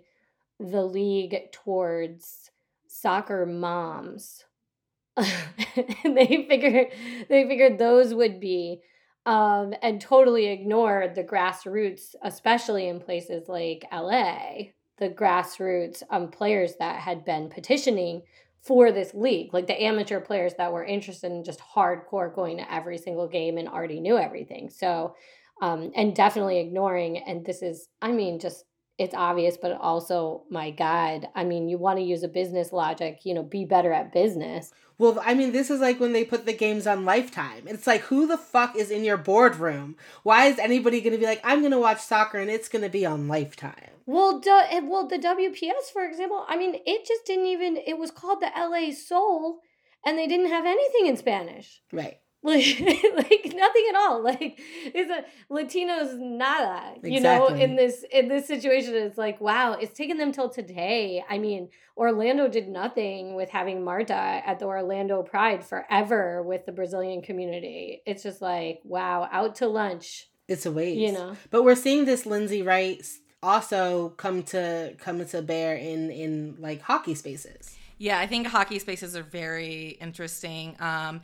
[0.57, 2.49] the league towards
[2.87, 4.45] soccer moms.
[5.17, 6.87] they figured
[7.27, 8.79] they figured those would be
[9.25, 16.75] um, and totally ignored the grassroots, especially in places like LA, the grassroots um, players
[16.79, 18.21] that had been petitioning
[18.61, 22.73] for this league, like the amateur players that were interested in just hardcore going to
[22.73, 24.69] every single game and already knew everything.
[24.69, 25.15] So,
[25.61, 28.65] um, and definitely ignoring, and this is, I mean, just
[28.97, 33.21] it's obvious, but also, my God, I mean, you want to use a business logic,
[33.23, 34.71] you know, be better at business.
[34.99, 37.63] Well, I mean, this is like when they put the games on Lifetime.
[37.65, 39.95] It's like, who the fuck is in your boardroom?
[40.21, 42.83] Why is anybody going to be like, I'm going to watch soccer and it's going
[42.83, 43.89] to be on Lifetime?
[44.05, 47.77] Well, eh, well, the WPS, for example, I mean, it just didn't even.
[47.77, 49.61] It was called the LA Sol,
[50.05, 51.81] and they didn't have anything in Spanish.
[51.91, 52.19] Right.
[52.43, 54.23] Like, like nothing at all.
[54.23, 56.95] Like, it's a Latinos nada.
[57.03, 61.23] You know, in this in this situation, it's like, wow, it's taken them till today.
[61.29, 66.71] I mean, Orlando did nothing with having Marta at the Orlando Pride forever with the
[66.71, 68.01] Brazilian community.
[68.07, 70.27] It's just like, wow, out to lunch.
[70.47, 70.97] It's a waste.
[70.97, 71.37] You know.
[71.51, 73.05] But we're seeing this Lindsay Wright
[73.43, 77.75] also come to come to bear in in like hockey spaces.
[77.99, 80.75] Yeah, I think hockey spaces are very interesting.
[80.79, 81.21] Um,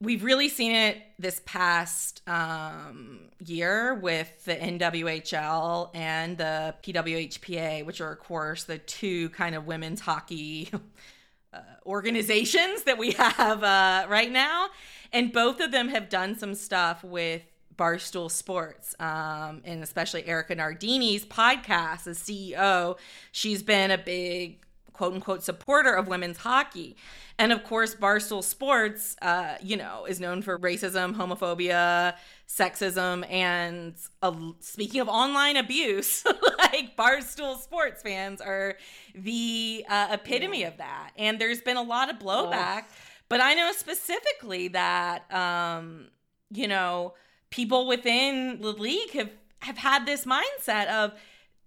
[0.00, 8.00] we've really seen it this past um, year with the NWHL and the PWHPA, which
[8.00, 10.70] are, of course, the two kind of women's hockey
[11.52, 14.68] uh, organizations that we have uh, right now.
[15.12, 17.42] And both of them have done some stuff with
[17.76, 22.98] Barstool Sports, um, and especially Erika Nardini's podcast as CEO.
[23.32, 24.60] She's been a big
[24.98, 26.96] quote unquote supporter of women's hockey.
[27.38, 32.14] And of course, Barstool Sports, uh, you know, is known for racism, homophobia,
[32.48, 36.24] sexism, and uh, speaking of online abuse,
[36.58, 38.74] like Barstool Sports fans are
[39.14, 41.12] the uh, epitome of that.
[41.16, 42.86] And there's been a lot of blowback,
[43.28, 46.08] but I know specifically that, um,
[46.50, 47.14] you know,
[47.50, 49.30] people within the league have
[49.60, 51.12] have had this mindset of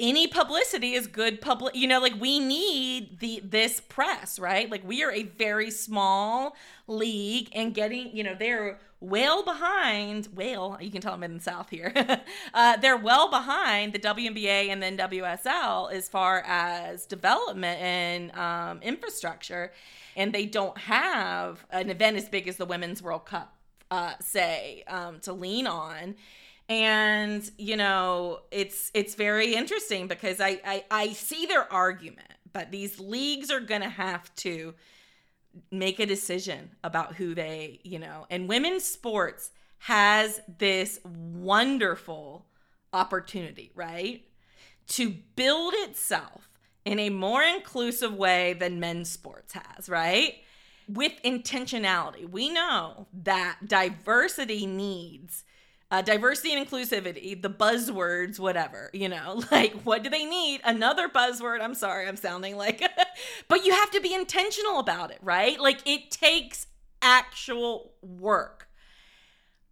[0.01, 4.69] any publicity is good public you know like we need the this press right?
[4.69, 6.55] Like we are a very small
[6.87, 11.43] league and getting you know they're well behind well you can tell i'm in the
[11.43, 11.93] south here.
[12.53, 18.81] Uh, they're well behind the WNBA and then WSL as far as development and um,
[18.81, 19.71] infrastructure.
[20.17, 23.55] And they don't have an event as big as the women's world cup
[23.89, 26.15] uh, say um, to lean on
[26.71, 32.71] and you know it's it's very interesting because I, I i see their argument but
[32.71, 34.73] these leagues are gonna have to
[35.69, 39.51] make a decision about who they you know and women's sports
[39.85, 42.45] has this wonderful
[42.93, 44.23] opportunity, right?
[44.89, 46.49] To build itself
[46.85, 50.35] in a more inclusive way than men's sports has, right?
[50.87, 52.29] With intentionality.
[52.29, 55.43] We know that diversity needs
[55.91, 60.61] uh, diversity and inclusivity, the buzzwords, whatever, you know, like what do they need?
[60.63, 61.61] Another buzzword.
[61.61, 62.81] I'm sorry, I'm sounding like,
[63.49, 65.59] but you have to be intentional about it, right?
[65.59, 66.67] Like it takes
[67.01, 68.69] actual work.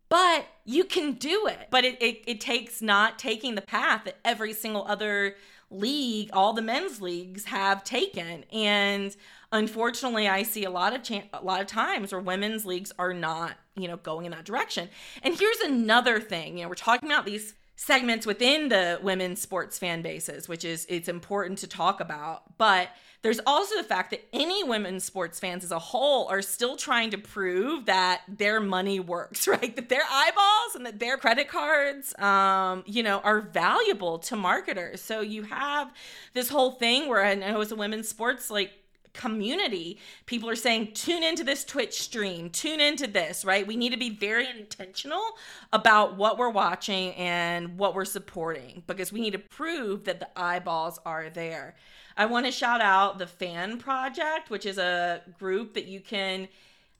[0.09, 1.67] But you can do it.
[1.70, 5.36] But it, it, it takes not taking the path that every single other
[5.70, 8.43] league, all the men's leagues have taken.
[8.51, 9.15] And
[9.52, 13.14] unfortunately, I see a lot of chan- a lot of times where women's leagues are
[13.14, 14.89] not, you know, going in that direction.
[15.24, 19.80] And here's another thing, you know, we're talking about these segments within the women's sports
[19.80, 22.89] fan bases, which is it's important to talk about, but
[23.22, 27.10] there's also the fact that any women's sports fans as a whole are still trying
[27.12, 29.76] to prove that their money works, right?
[29.76, 35.02] That their eyeballs and that their credit cards, um, you know, are valuable to marketers.
[35.02, 35.93] So you have
[36.34, 38.72] this whole thing where I know as a women's sports like
[39.14, 43.66] community, people are saying, tune into this Twitch stream, tune into this, right?
[43.66, 45.24] We need to be very intentional
[45.74, 50.30] about what we're watching and what we're supporting because we need to prove that the
[50.39, 51.76] eyeballs are there.
[52.18, 56.47] I want to shout out the Fan Project, which is a group that you can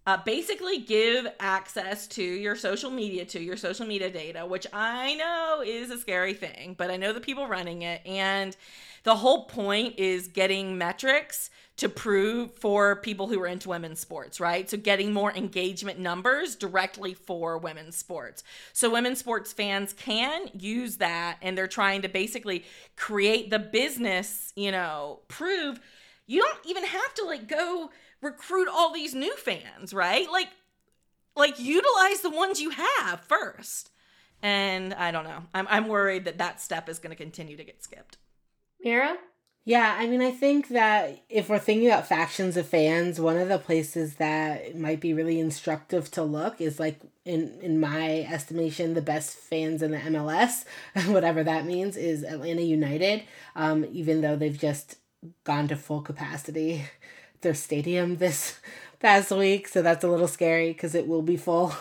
[0.10, 5.14] uh, basically give access to your social media to your social media data which i
[5.16, 8.57] know is a scary thing but i know the people running it and
[9.04, 14.41] the whole point is getting metrics to prove for people who are into women's sports,
[14.41, 14.70] right?
[14.70, 18.43] So getting more engagement numbers directly for women's sports.
[18.74, 22.66] So women's sports fans can use that and they're trying to basically
[22.97, 25.80] create the business, you know, prove
[26.28, 27.91] you don't even have to like go
[28.22, 30.30] recruit all these new fans, right?
[30.30, 30.50] Like
[31.38, 33.89] like utilize the ones you have first.
[34.41, 35.43] And I don't know.
[35.54, 38.18] I'm I'm worried that that step is going to continue to get skipped.
[38.84, 39.17] Mira?
[39.65, 43.49] Yeah, I mean, I think that if we're thinking about factions of fans, one of
[43.49, 48.95] the places that might be really instructive to look is like in in my estimation,
[48.95, 50.65] the best fans in the MLS,
[51.07, 53.23] whatever that means, is Atlanta United.
[53.55, 54.95] Um, even though they've just
[55.43, 56.86] gone to full capacity,
[57.41, 58.59] their stadium this
[58.99, 61.73] past week, so that's a little scary because it will be full.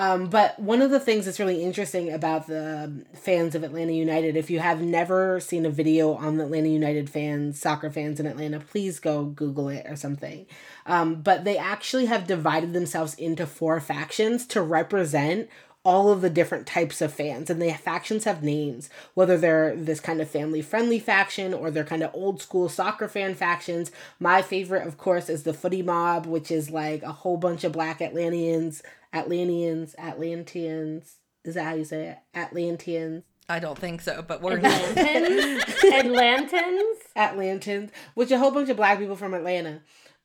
[0.00, 4.34] Um, but one of the things that's really interesting about the fans of Atlanta United,
[4.34, 8.24] if you have never seen a video on the Atlanta United fans, soccer fans in
[8.24, 10.46] Atlanta, please go Google it or something.
[10.86, 15.50] Um, but they actually have divided themselves into four factions to represent
[15.82, 19.98] all of the different types of fans and the factions have names whether they're this
[19.98, 24.42] kind of family friendly faction or they're kind of old school soccer fan factions my
[24.42, 28.02] favorite of course is the footy mob which is like a whole bunch of black
[28.02, 28.82] atlanteans
[29.12, 34.60] atlanteans atlanteans is that how you say it atlanteans I don't think so, but we're
[34.60, 35.60] Atlantans?
[35.90, 36.94] Atlantans?
[37.16, 39.80] Atlantans, which a whole bunch of black people from Atlanta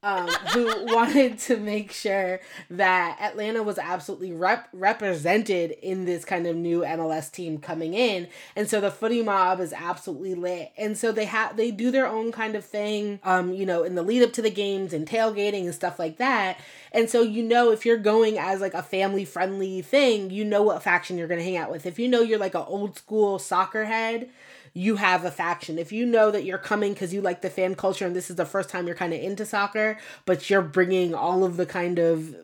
[0.05, 2.39] um, who wanted to make sure
[2.69, 8.27] that Atlanta was absolutely rep- represented in this kind of new MLS team coming in.
[8.55, 10.71] And so the footy mob is absolutely lit.
[10.77, 13.95] And so they have they do their own kind of thing, um, you know, in
[13.95, 16.59] the lead up to the games and tailgating and stuff like that.
[16.91, 20.61] And so you know if you're going as like a family friendly thing, you know
[20.61, 21.87] what faction you're gonna hang out with.
[21.87, 24.29] If you know you're like an old school soccer head,
[24.75, 25.79] you have a faction.
[25.79, 28.35] If you know that you're coming because you like the fan culture and this is
[28.35, 31.97] the first time you're kind of into soccer, but you're bringing all of the kind
[31.97, 32.35] of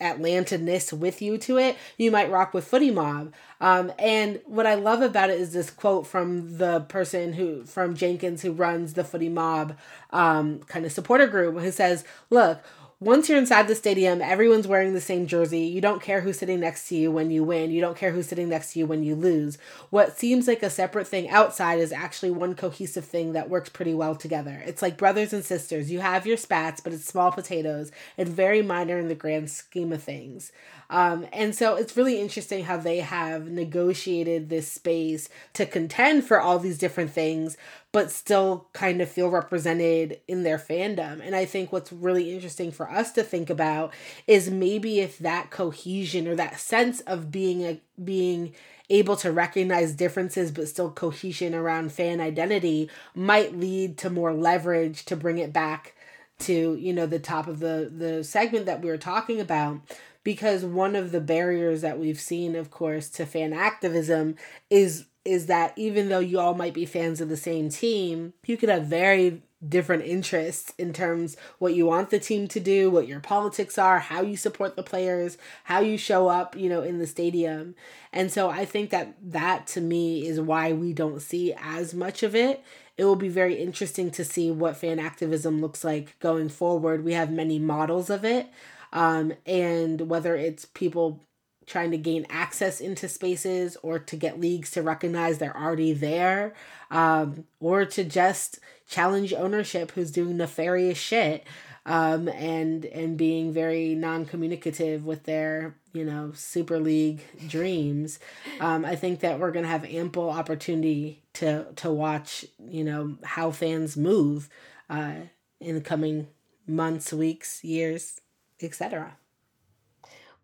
[0.00, 3.32] Atlanta-ness with you to it, you might rock with Footy Mob.
[3.60, 7.96] Um, and what I love about it is this quote from the person who, from
[7.96, 9.76] Jenkins, who runs the Footy Mob
[10.10, 12.62] um, kind of supporter group, who says, Look,
[13.04, 15.60] once you're inside the stadium, everyone's wearing the same jersey.
[15.60, 17.70] You don't care who's sitting next to you when you win.
[17.70, 19.58] You don't care who's sitting next to you when you lose.
[19.90, 23.92] What seems like a separate thing outside is actually one cohesive thing that works pretty
[23.92, 24.62] well together.
[24.66, 25.90] It's like brothers and sisters.
[25.90, 29.92] You have your spats, but it's small potatoes and very minor in the grand scheme
[29.92, 30.50] of things.
[30.90, 36.40] Um, and so it's really interesting how they have negotiated this space to contend for
[36.40, 37.56] all these different things,
[37.94, 41.20] but still kind of feel represented in their fandom.
[41.24, 43.94] And I think what's really interesting for us to think about
[44.26, 48.52] is maybe if that cohesion or that sense of being a being
[48.90, 55.04] able to recognize differences but still cohesion around fan identity might lead to more leverage
[55.04, 55.94] to bring it back
[56.40, 59.80] to you know the top of the the segment that we were talking about
[60.24, 64.34] because one of the barriers that we've seen of course to fan activism
[64.68, 68.56] is is that even though you all might be fans of the same team you
[68.56, 73.08] could have very different interests in terms what you want the team to do, what
[73.08, 76.98] your politics are, how you support the players, how you show up, you know, in
[76.98, 77.74] the stadium.
[78.12, 82.22] And so I think that that to me is why we don't see as much
[82.22, 82.62] of it.
[82.96, 87.04] It will be very interesting to see what fan activism looks like going forward.
[87.04, 88.48] We have many models of it.
[88.92, 91.20] Um, and whether it's people
[91.66, 96.54] trying to gain access into spaces or to get leagues to recognize they're already there
[96.90, 98.58] um, or to just
[98.88, 101.44] challenge ownership who's doing nefarious shit
[101.86, 108.18] um, and and being very non-communicative with their you know super league dreams.
[108.60, 113.16] Um, i think that we're going to have ample opportunity to to watch you know
[113.22, 114.48] how fans move
[114.88, 115.14] uh,
[115.60, 116.28] in the coming
[116.66, 118.20] months weeks years
[118.62, 119.16] etc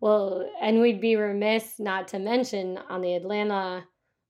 [0.00, 3.84] Well, and we'd be remiss not to mention on the Atlanta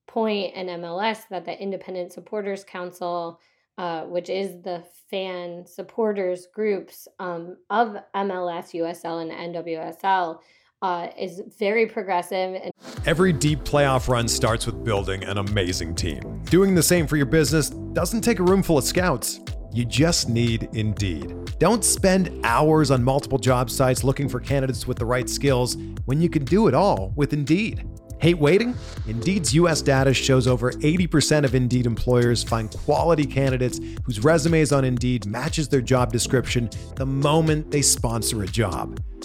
[0.06, 3.38] Point and MLS that the Independent Supporters Council,
[3.78, 10.40] uh, which is the fan supporters groups um, of MLS, USL, and NWSL,
[10.82, 12.72] uh, is very progressive and
[13.06, 16.42] Every deep playoff run starts with building an amazing team.
[16.44, 19.40] Doing the same for your business doesn't take a room full of scouts.
[19.72, 21.32] You just need Indeed.
[21.58, 26.20] Don't spend hours on multiple job sites looking for candidates with the right skills when
[26.20, 27.86] you can do it all with Indeed.
[28.20, 28.74] Hate waiting?
[29.06, 34.84] Indeed's US data shows over 80% of Indeed employers find quality candidates whose resumes on
[34.84, 39.00] Indeed matches their job description the moment they sponsor a job.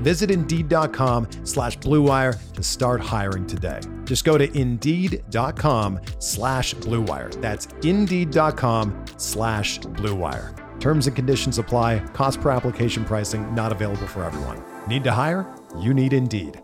[0.00, 3.80] Visit Indeed.com slash BlueWire to start hiring today.
[4.04, 7.40] Just go to Indeed.com slash BlueWire.
[7.40, 10.80] That's Indeed.com slash BlueWire.
[10.80, 12.00] Terms and conditions apply.
[12.14, 14.62] Cost per application pricing not available for everyone.
[14.88, 15.46] Need to hire?
[15.78, 16.60] You need Indeed.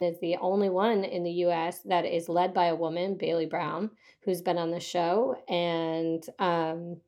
[0.00, 3.90] is the only one in the US that is led by a woman, Bailey Brown,
[4.22, 5.36] who's been on the show.
[5.48, 6.98] And um,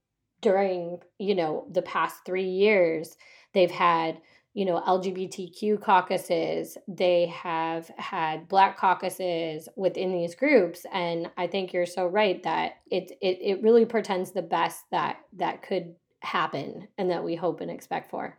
[0.40, 3.16] during, you know, the past three years,
[3.52, 4.20] they've had,
[4.52, 10.84] you know, LGBTQ caucuses, they have had black caucuses within these groups.
[10.92, 15.18] And I think you're so right that it it, it really portends the best that
[15.34, 18.38] that could happen and that we hope and expect for.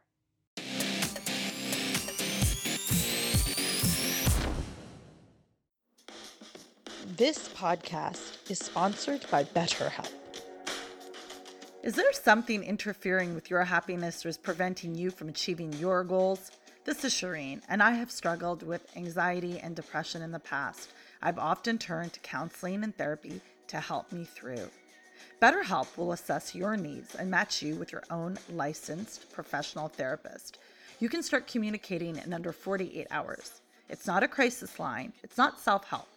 [7.17, 10.20] This podcast is sponsored by BetterHelp.
[11.83, 16.51] Is there something interfering with your happiness or is preventing you from achieving your goals?
[16.85, 20.91] This is Shireen, and I have struggled with anxiety and depression in the past.
[21.23, 24.69] I've often turned to counseling and therapy to help me through.
[25.41, 30.59] BetterHelp will assess your needs and match you with your own licensed professional therapist.
[30.99, 33.59] You can start communicating in under 48 hours.
[33.89, 36.07] It's not a crisis line, it's not self help.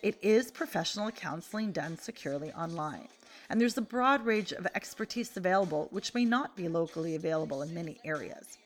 [0.00, 3.08] It is professional counseling done securely online.
[3.50, 7.72] And there's a broad range of expertise available, which may not be locally available in
[7.72, 8.58] many areas.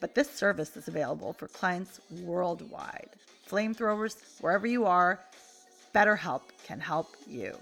[0.00, 3.10] But this service is available for clients worldwide.
[3.48, 5.20] Flamethrowers, wherever you are,
[5.94, 7.56] BetterHelp can help you.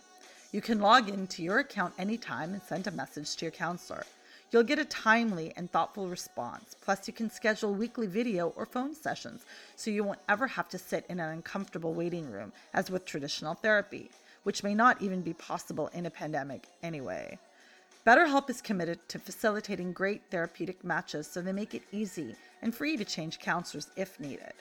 [0.52, 4.04] You can log in to your account anytime and send a message to your counselor.
[4.50, 6.76] You'll get a timely and thoughtful response.
[6.82, 9.46] Plus, you can schedule weekly video or phone sessions
[9.76, 13.54] so you won't ever have to sit in an uncomfortable waiting room as with traditional
[13.54, 14.10] therapy,
[14.42, 17.38] which may not even be possible in a pandemic anyway.
[18.06, 22.96] BetterHelp is committed to facilitating great therapeutic matches so they make it easy and free
[22.96, 24.52] to change counselors if needed.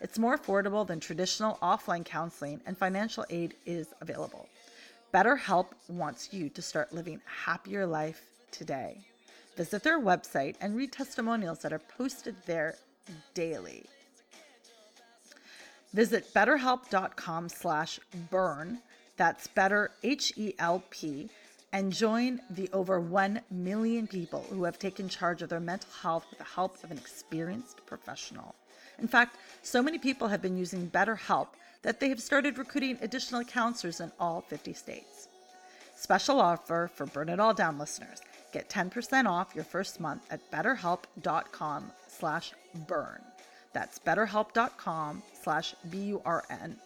[0.00, 4.48] It's more affordable than traditional offline counseling, and financial aid is available.
[5.12, 8.98] BetterHelp wants you to start living a happier life today.
[9.56, 12.76] Visit their website and read testimonials that are posted there
[13.34, 13.84] daily.
[15.94, 17.98] Visit betterhelp.com slash
[18.30, 18.78] burn,
[19.16, 21.30] that's better H-E-L-P,
[21.72, 26.26] and join the over 1 million people who have taken charge of their mental health
[26.30, 28.54] with the help of an experienced professional.
[28.98, 31.48] In fact, so many people have been using BetterHelp
[31.82, 35.28] that they have started recruiting additional counselors in all 50 states.
[35.94, 38.20] Special offer for Burn It All Down listeners.
[38.52, 42.52] Get 10% off your first month at betterhelp.com slash
[42.86, 43.20] burn.
[43.72, 46.76] That's betterhelp.com slash B-U-R-N.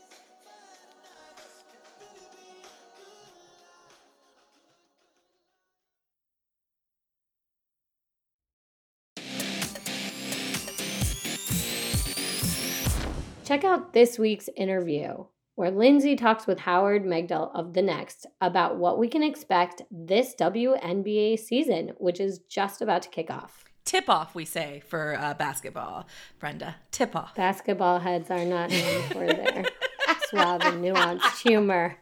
[13.51, 15.25] Check out this week's interview
[15.57, 20.37] where Lindsay talks with Howard Megdal of The Next about what we can expect this
[20.39, 23.65] WNBA season, which is just about to kick off.
[23.85, 26.07] Tip off, we say for uh, basketball,
[26.39, 26.77] Brenda.
[26.93, 27.35] Tip off.
[27.35, 29.65] Basketball heads are not known for their
[30.29, 31.97] suave and nuanced humor.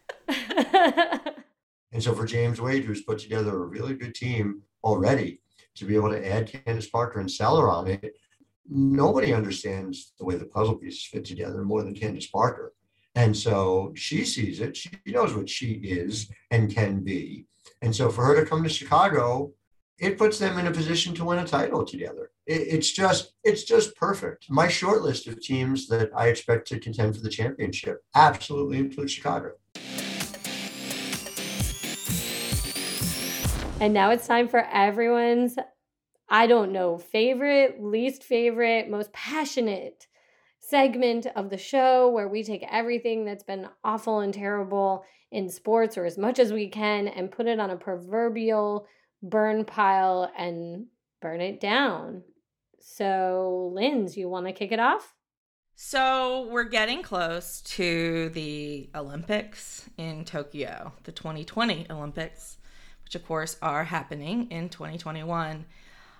[1.90, 5.40] And so for James Wade, who's put together a really good team already,
[5.76, 8.14] to be able to add Candace Parker and Seller on it,
[8.68, 12.74] nobody understands the way the puzzle pieces fit together more than Candace Parker.
[13.14, 14.76] And so she sees it.
[14.76, 17.46] She knows what she is and can be.
[17.82, 19.52] And so for her to come to Chicago,
[19.98, 22.30] it puts them in a position to win a title together.
[22.46, 24.46] It, it's just, it's just perfect.
[24.48, 29.12] My short list of teams that I expect to contend for the championship absolutely includes
[29.12, 29.52] Chicago.
[33.80, 35.56] And now it's time for everyone's,
[36.28, 40.06] I don't know, favorite, least favorite, most passionate
[40.60, 45.96] segment of the show where we take everything that's been awful and terrible in sports
[45.96, 48.86] or as much as we can and put it on a proverbial
[49.22, 50.86] burn pile and
[51.20, 52.22] burn it down.
[52.80, 55.14] So, Linz, you want to kick it off?
[55.74, 62.58] So we're getting close to the Olympics in Tokyo, the 2020 Olympics,
[63.04, 65.64] which of course are happening in 2021.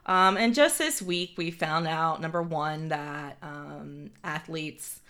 [0.08, 5.00] Um, and just this week, we found out number one that um, athletes,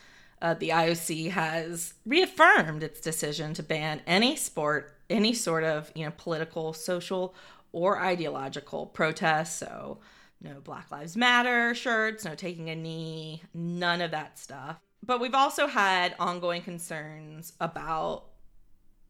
[0.43, 6.05] uh, the IOC has reaffirmed its decision to ban any sport, any sort of you
[6.05, 7.35] know political, social,
[7.71, 9.59] or ideological protest.
[9.59, 9.99] So
[10.41, 14.79] no Black Lives Matter shirts, no taking a knee, none of that stuff.
[15.05, 18.25] But we've also had ongoing concerns about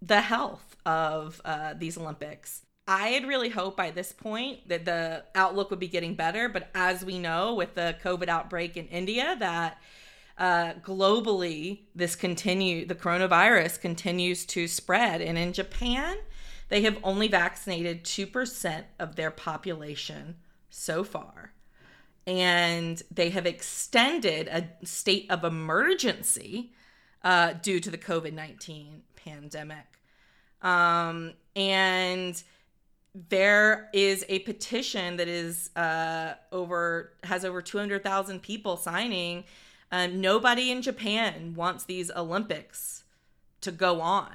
[0.03, 2.63] the health of uh, these Olympics.
[2.89, 6.71] I had really hoped by this point that the outlook would be getting better, but
[6.75, 9.79] as we know with the COVID outbreak in India, that
[10.39, 16.17] uh, globally this continue the coronavirus continues to spread, and in Japan,
[16.71, 20.37] they have only vaccinated two percent of their population
[20.71, 21.53] so far.
[22.27, 26.73] And they have extended a state of emergency
[27.23, 30.01] uh, due to the COVID 19 pandemic.
[30.63, 32.43] Um, and
[33.29, 39.45] there is a petition that is uh, over has over 200,000 people signing.
[39.91, 43.05] Um, nobody in Japan wants these Olympics
[43.63, 44.33] to go on.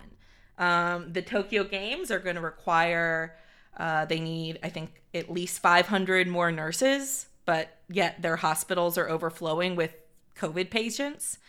[0.57, 3.35] Um, the Tokyo Games are going to require
[3.77, 9.09] uh, they need, I think, at least 500 more nurses, but yet their hospitals are
[9.09, 9.95] overflowing with
[10.37, 11.39] COVID patients.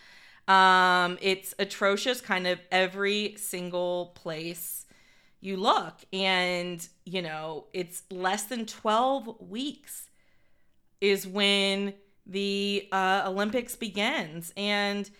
[0.48, 4.83] Um, it's atrocious, kind of every single place
[5.44, 5.94] you look.
[6.12, 10.08] And, you know, it's less than 12 weeks
[11.00, 11.94] is when
[12.26, 14.52] the uh, Olympics begins.
[14.56, 15.10] And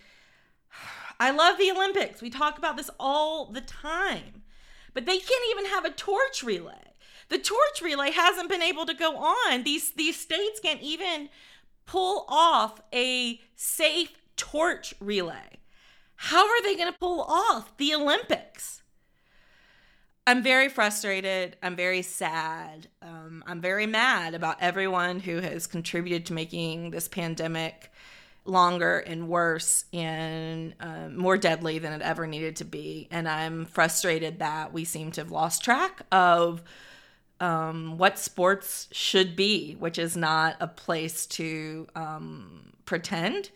[1.19, 2.21] I love the Olympics.
[2.21, 4.41] We talk about this all the time.
[4.93, 6.93] But they can't even have a torch relay.
[7.29, 9.63] The torch relay hasn't been able to go on.
[9.63, 11.29] These these states can't even
[11.85, 15.59] pull off a safe torch relay.
[16.15, 18.83] How are they going to pull off the Olympics?
[20.27, 21.55] I'm very frustrated.
[21.61, 22.87] I'm very sad.
[23.01, 27.91] Um, I'm very mad about everyone who has contributed to making this pandemic
[28.43, 33.07] longer and worse and uh, more deadly than it ever needed to be.
[33.11, 36.63] And I'm frustrated that we seem to have lost track of
[37.39, 43.51] um, what sports should be, which is not a place to um, pretend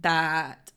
[0.00, 0.71] that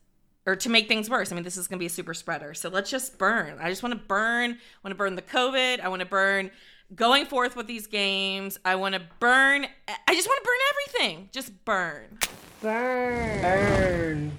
[0.46, 1.32] or to make things worse.
[1.32, 2.54] I mean, this is going to be a super spreader.
[2.54, 3.58] So let's just burn.
[3.60, 4.52] I just want to burn.
[4.52, 5.80] I want to burn the COVID.
[5.80, 6.50] I want to burn
[6.94, 8.58] going forth with these games.
[8.64, 9.66] I want to burn.
[10.06, 11.28] I just want to burn everything.
[11.32, 12.18] Just burn.
[12.62, 13.42] Burn.
[13.42, 14.38] Burn.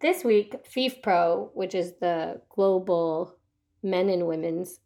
[0.00, 3.36] This week, FIFPro, which is the global
[3.82, 4.80] men and women's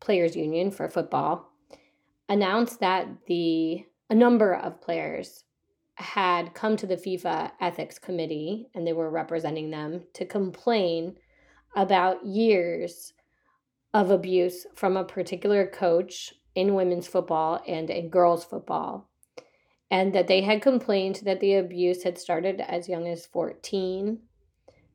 [0.00, 1.52] players union for football,
[2.28, 5.44] announced that the a number of players
[6.00, 11.16] had come to the FIFA ethics committee and they were representing them to complain
[11.76, 13.12] about years
[13.92, 19.08] of abuse from a particular coach in women's football and in girls football.
[19.90, 24.20] And that they had complained that the abuse had started as young as 14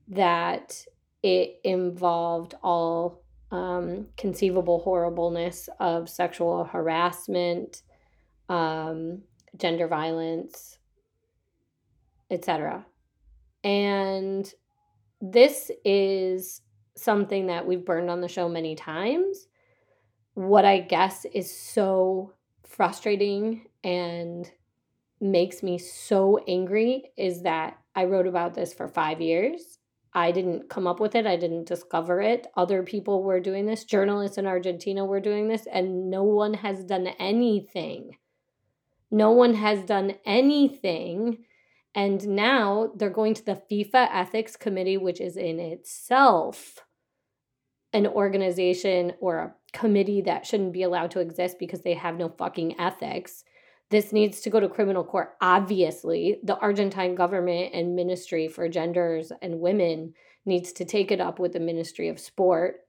[0.08, 0.86] that
[1.22, 7.82] it involved all um, conceivable horribleness of sexual harassment
[8.48, 9.22] um,
[9.58, 10.78] gender violence
[12.30, 12.86] etc.
[13.64, 14.52] And
[15.22, 16.62] this is
[16.96, 19.48] something that we've burned on the show many times.
[20.34, 24.50] What I guess is so frustrating and
[25.22, 29.80] makes me so angry is that I wrote about this for five years.
[30.14, 31.28] I didn't come up with it.
[31.28, 32.48] I didn't discover it.
[32.56, 33.84] Other people were doing this.
[33.84, 38.18] Journalists in Argentina were doing this, and no one has done anything.
[39.12, 41.46] No one has done anything.
[41.96, 46.86] And now they're going to the FIFA Ethics Committee, which is in itself
[47.94, 52.28] an organization or a committee that shouldn't be allowed to exist because they have no
[52.28, 53.46] fucking ethics.
[53.90, 55.36] This needs to go to criminal court.
[55.40, 60.14] Obviously, the Argentine government and Ministry for Genders and Women
[60.46, 62.82] needs to take it up with the Ministry of Sport.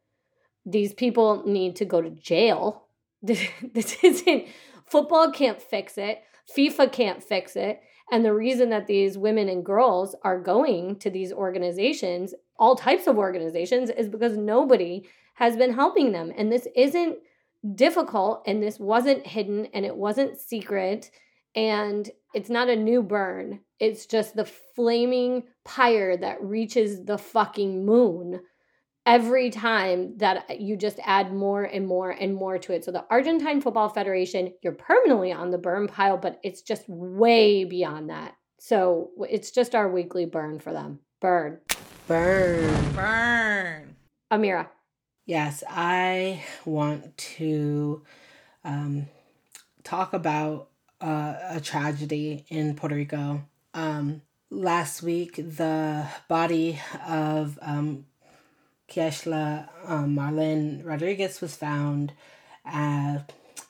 [0.64, 2.82] These people need to go to jail.
[3.22, 4.46] This isn't
[4.86, 6.22] football can't fix it.
[6.56, 7.80] FIFA can't fix it.
[8.10, 13.06] And the reason that these women and girls are going to these organizations, all types
[13.06, 16.32] of organizations, is because nobody has been helping them.
[16.36, 17.18] And this isn't
[17.74, 21.10] difficult and this wasn't hidden and it wasn't secret
[21.56, 23.60] and it's not a new burn.
[23.80, 28.40] It's just the flaming pyre that reaches the fucking moon
[29.06, 32.84] every time that you just add more and more and more to it.
[32.84, 37.64] So the Argentine Football Federation, you're permanently on the burn pile, but it's just way
[37.64, 38.34] beyond that.
[38.58, 40.98] So it's just our weekly burn for them.
[41.20, 41.60] Burn.
[42.08, 42.92] Burn.
[42.92, 43.96] Burn.
[44.32, 44.68] Amira.
[45.24, 48.02] Yes, I want to
[48.64, 49.06] um,
[49.84, 50.68] talk about
[51.00, 53.44] uh, a tragedy in Puerto Rico.
[53.74, 58.06] Um, last week, the body of um,
[58.88, 62.12] Keishla um, Marlene Rodriguez was found
[62.64, 63.18] uh,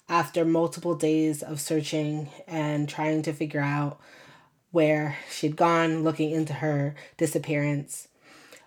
[0.08, 3.98] after multiple days of searching and trying to figure out
[4.70, 8.08] where she'd gone, looking into her disappearance.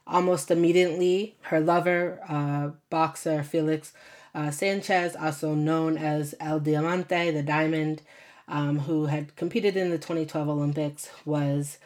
[0.08, 3.94] Almost immediately, her lover, uh, boxer Felix
[4.34, 8.02] uh, Sanchez, also known as El Diamante, the Diamond,
[8.48, 11.78] um, who had competed in the 2012 Olympics, was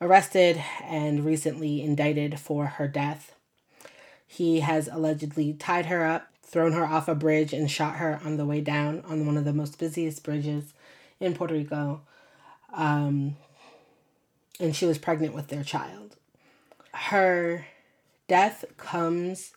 [0.00, 3.33] arrested and recently indicted for her death.
[4.34, 8.36] He has allegedly tied her up, thrown her off a bridge, and shot her on
[8.36, 10.74] the way down on one of the most busiest bridges
[11.20, 12.00] in Puerto Rico.
[12.72, 13.36] Um,
[14.58, 16.16] and she was pregnant with their child.
[16.92, 17.64] Her
[18.26, 19.52] death comes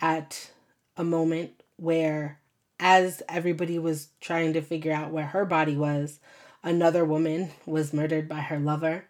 [0.00, 0.50] at
[0.96, 2.40] a moment where,
[2.80, 6.20] as everybody was trying to figure out where her body was,
[6.62, 9.04] another woman was murdered by her lover.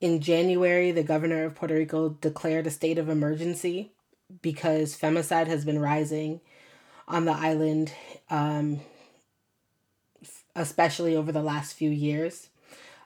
[0.00, 3.92] In January, the governor of Puerto Rico declared a state of emergency
[4.42, 6.40] because femicide has been rising
[7.08, 7.92] on the island,
[8.30, 8.80] um,
[10.54, 12.48] especially over the last few years.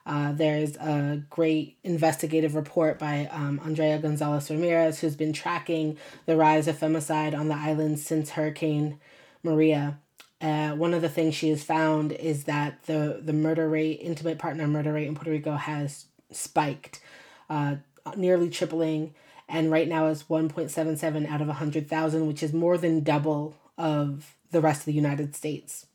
[0.05, 6.35] Uh, there's a great investigative report by um, Andrea Gonzalez Ramirez, who's been tracking the
[6.35, 8.99] rise of femicide on the island since Hurricane
[9.43, 9.99] Maria.
[10.41, 14.39] Uh, one of the things she has found is that the, the murder rate, intimate
[14.39, 16.99] partner murder rate in Puerto Rico has spiked,
[17.47, 17.75] uh,
[18.15, 19.13] nearly tripling,
[19.51, 24.61] and right now is 1.77 out of 100,000, which is more than double of the
[24.61, 25.85] rest of the United States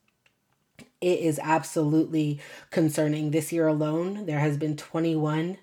[1.00, 2.40] it is absolutely
[2.70, 3.30] concerning.
[3.30, 5.58] This year alone, there has been 21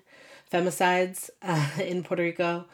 [0.52, 2.66] femicides uh, in Puerto Rico.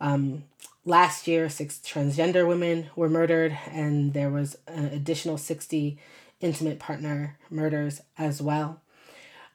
[0.00, 0.44] Um,
[0.84, 5.98] last year, six transgender women were murdered, and there was an additional 60
[6.40, 8.80] intimate partner murders as well.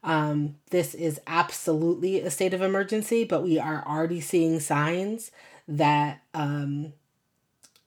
[0.04, 5.32] Um, this is absolutely a state of emergency, but we are already seeing signs
[5.68, 6.94] that um,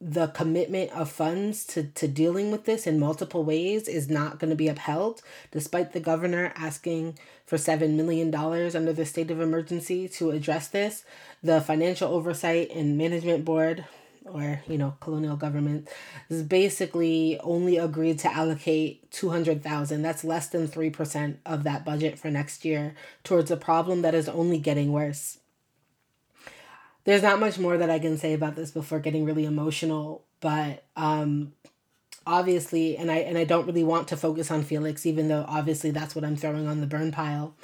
[0.00, 4.50] the commitment of funds to, to dealing with this in multiple ways is not going
[4.50, 10.08] to be upheld, despite the governor asking for $7 million under the state of emergency
[10.08, 11.04] to address this.
[11.42, 13.86] The Financial Oversight and Management Board,
[14.28, 15.88] or, you know, colonial government,
[16.28, 22.30] is basically only agreed to allocate 200000 That's less than 3% of that budget for
[22.30, 25.38] next year towards a problem that is only getting worse
[27.06, 30.84] there's not much more that I can say about this before getting really emotional, but
[30.96, 31.52] um
[32.26, 35.92] obviously and I and I don't really want to focus on Felix even though obviously
[35.92, 37.54] that's what I'm throwing on the burn pile.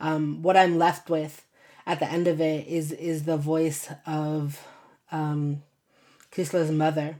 [0.00, 1.44] Um what I'm left with
[1.86, 4.64] at the end of it is is the voice of
[5.10, 5.62] um
[6.34, 7.16] Keishla's mother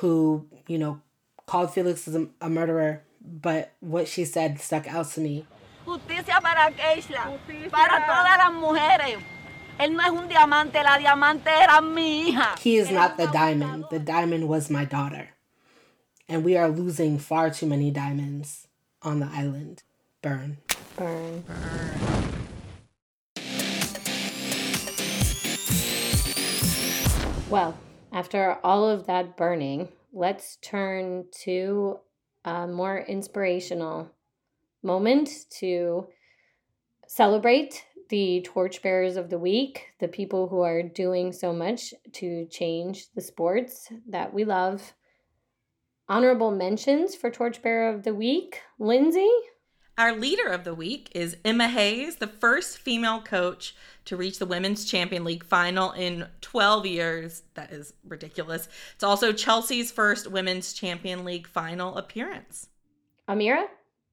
[0.00, 1.00] who, you know,
[1.46, 5.46] called Felix a, a murderer, but what she said stuck out to me.
[5.84, 7.38] Justicia para Keishla,
[7.70, 9.18] para todas las mujeres.
[9.78, 12.58] Él no es un diamante, la diamante era mi hija.
[12.58, 13.86] He is not the diamond.
[13.90, 15.30] The diamond was my daughter.
[16.28, 18.68] And we are losing far too many diamonds
[19.02, 19.82] on the island.
[20.22, 20.58] Burn.
[20.96, 21.44] Burn.
[27.48, 27.74] Well,
[28.12, 31.98] after all of that burning, let's turn to
[32.44, 34.10] a more inspirational
[34.82, 36.08] moment to
[37.06, 43.06] celebrate the torchbearers of the week, the people who are doing so much to change
[43.14, 44.94] the sports that we love.
[46.08, 49.30] Honorable mentions for torchbearer of the week, Lindsay.
[50.00, 53.76] Our leader of the week is Emma Hayes, the first female coach
[54.06, 57.42] to reach the Women's Champion League final in 12 years.
[57.52, 58.66] That is ridiculous.
[58.94, 62.70] It's also Chelsea's first Women's Champion League final appearance.
[63.28, 63.66] Amira?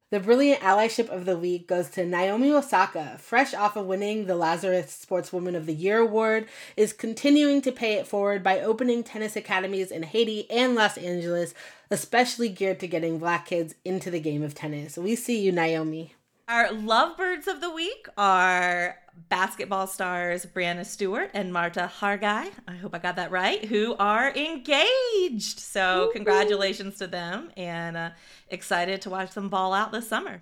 [0.10, 4.36] The brilliant allyship of the week goes to Naomi Osaka, fresh off of winning the
[4.36, 6.48] Laureus Sportswoman of the Year award,
[6.78, 11.54] is continuing to pay it forward by opening tennis academies in Haiti and Los Angeles,
[11.92, 14.96] especially geared to getting black kids into the game of tennis.
[14.98, 16.14] We see you, Naomi.
[16.50, 18.96] Our lovebirds of the week are
[19.28, 22.52] basketball stars Breanna Stewart and Marta Xargay.
[22.66, 25.60] I hope I got that right, who are engaged.
[25.60, 28.10] So, congratulations to them and uh,
[28.48, 30.42] excited to watch them ball out this summer.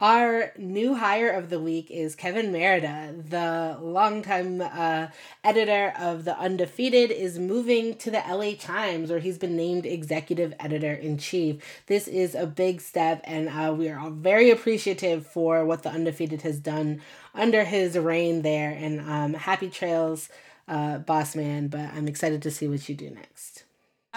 [0.00, 5.08] Our new hire of the week is Kevin Merida, the longtime uh,
[5.42, 10.54] editor of The Undefeated, is moving to the LA Times, where he's been named executive
[10.60, 11.82] editor in chief.
[11.86, 15.90] This is a big step, and uh, we are all very appreciative for what The
[15.90, 17.02] Undefeated has done
[17.34, 18.70] under his reign there.
[18.70, 20.28] And um, happy trails,
[20.68, 23.64] uh, boss man, but I'm excited to see what you do next.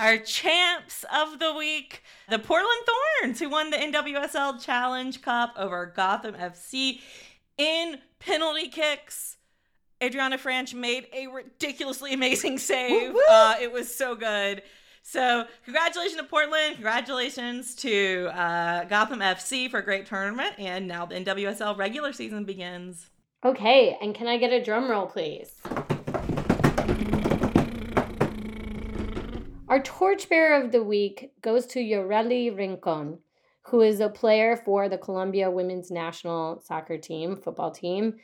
[0.02, 2.82] Our champs of the week, the Portland
[3.22, 7.02] Thorns, who won the NWSL Challenge Cup over Gotham FC
[7.60, 9.38] in penalty kicks.
[10.02, 13.16] Adrianna Franch made a ridiculously amazing save.
[13.30, 14.64] Uh, it was so good.
[15.04, 16.74] So, congratulations to Portland.
[16.74, 20.56] Congratulations to uh, Gotham FC for a great tournament.
[20.58, 23.12] And now the NWSL regular season begins.
[23.46, 25.62] Okay, and can I get a drum roll, please?
[29.72, 33.20] Our torchbearer of the week goes to Yoreli Rincon,
[33.68, 38.16] who is a player for the Colombia women's national soccer team, football team,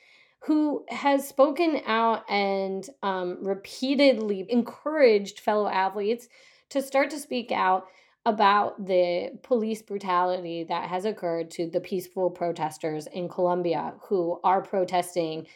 [0.41, 6.27] who has spoken out and um, repeatedly encouraged fellow athletes
[6.71, 7.85] to start to speak out
[8.25, 14.61] about the police brutality that has occurred to the peaceful protesters in Colombia who are
[14.61, 15.47] protesting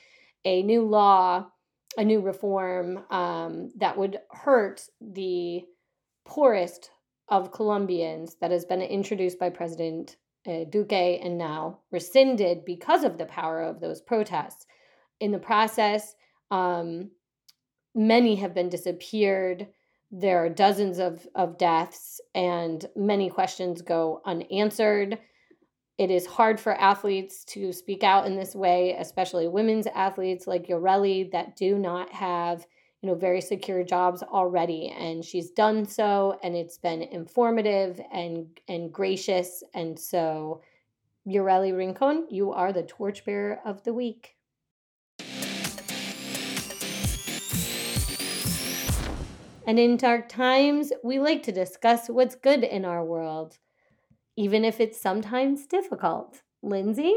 [0.46, 1.48] a new law,
[1.98, 5.66] a new reform um, that would hurt the
[6.32, 6.92] poorest
[7.28, 10.16] of Colombians that has been introduced by President
[10.48, 14.66] uh, Duque and now rescinded because of the power of those protests.
[15.20, 16.16] In the process,
[16.50, 17.12] um,
[17.94, 19.68] many have been disappeared.
[20.10, 25.20] There are dozens of, of deaths, and many questions go unanswered.
[25.98, 30.68] It is hard for athletes to speak out in this way, especially women's athletes like
[30.68, 32.66] Yoreli that do not have
[33.02, 38.60] you know very secure jobs already and she's done so and it's been informative and
[38.68, 40.62] and gracious and so
[41.28, 44.36] Yoreli Rincon you are the torchbearer of the week
[49.68, 53.60] And in dark times, we like to discuss what's good in our world,
[54.36, 56.42] even if it's sometimes difficult.
[56.64, 57.16] Lindsay?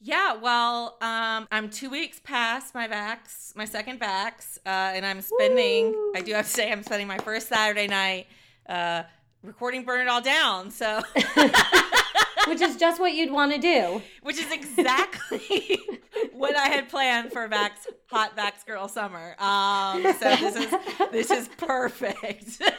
[0.00, 5.20] Yeah, well, um, I'm two weeks past my vax, my second vax, uh, and I'm
[5.20, 5.92] spending.
[6.14, 8.28] I do have to say, I'm spending my first Saturday night
[8.68, 9.02] uh,
[9.42, 11.02] recording "Burn It All Down." So,
[12.46, 14.00] which is just what you'd want to do.
[14.22, 15.80] which is exactly
[16.32, 17.70] what I had planned for Vax
[18.12, 19.34] Hot Vax Girl Summer.
[19.40, 20.74] Um, so this is
[21.10, 22.62] this is perfect.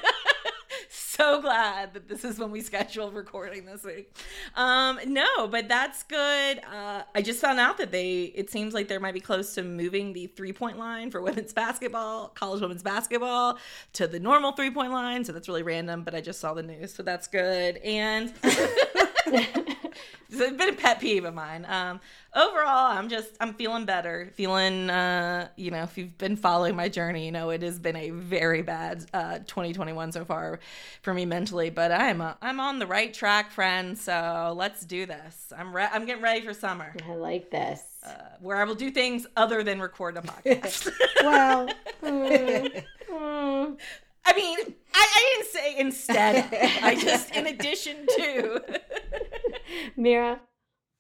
[1.20, 4.15] so glad that this is when we scheduled recording this week.
[4.55, 6.61] Um, no, but that's good.
[6.63, 8.24] Uh, I just found out that they.
[8.36, 11.51] It seems like they might be close to moving the three point line for women's
[11.51, 13.57] basketball, college women's basketball,
[13.93, 15.26] to the normal three point line.
[15.26, 17.78] So that's really random, but I just saw the news, so that's good.
[17.78, 18.34] And
[19.34, 21.65] it's been a pet peeve of mine.
[21.67, 21.99] Um,
[22.36, 24.32] overall, I'm just I'm feeling better.
[24.36, 27.95] Feeling, uh, you know, if you've been following my journey, you know it has been
[27.95, 30.59] a very bad uh, 2021 so far
[31.01, 31.69] for me mentally.
[31.69, 33.97] But I'm uh, I'm on the right track, friend.
[33.97, 35.51] So let's do this.
[35.57, 36.93] I'm re- I'm getting ready for summer.
[37.07, 37.84] I like this.
[38.05, 40.89] Uh, where I will do things other than record a podcast.
[41.21, 41.69] well,
[43.09, 43.77] Mm.
[44.30, 44.59] I mean,
[44.93, 46.36] I, I didn't say instead.
[46.36, 46.84] of.
[46.84, 48.61] I just in addition to.
[49.97, 50.39] Mira?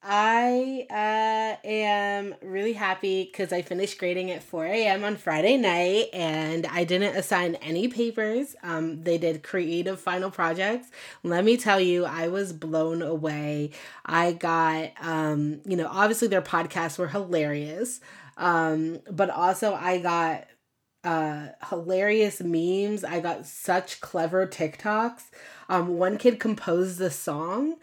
[0.01, 5.03] I uh, am really happy because I finished grading at 4 a.m.
[5.03, 8.55] on Friday night and I didn't assign any papers.
[8.63, 10.87] Um, they did creative final projects.
[11.21, 13.71] Let me tell you, I was blown away.
[14.05, 17.99] I got, um, you know, obviously their podcasts were hilarious,
[18.37, 20.45] um, but also I got
[21.03, 25.23] uh hilarious memes i got such clever tiktoks
[25.69, 27.75] um one kid composed the song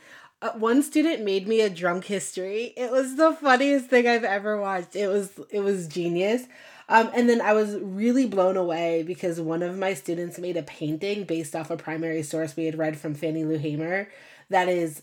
[0.42, 2.74] Uh, one student made me a drunk history.
[2.76, 4.94] It was the funniest thing I've ever watched.
[4.94, 6.42] It was it was genius.
[6.88, 10.62] Um, and then I was really blown away because one of my students made a
[10.62, 14.08] painting based off a primary source we had read from Fannie Lou Hamer
[14.50, 15.02] that is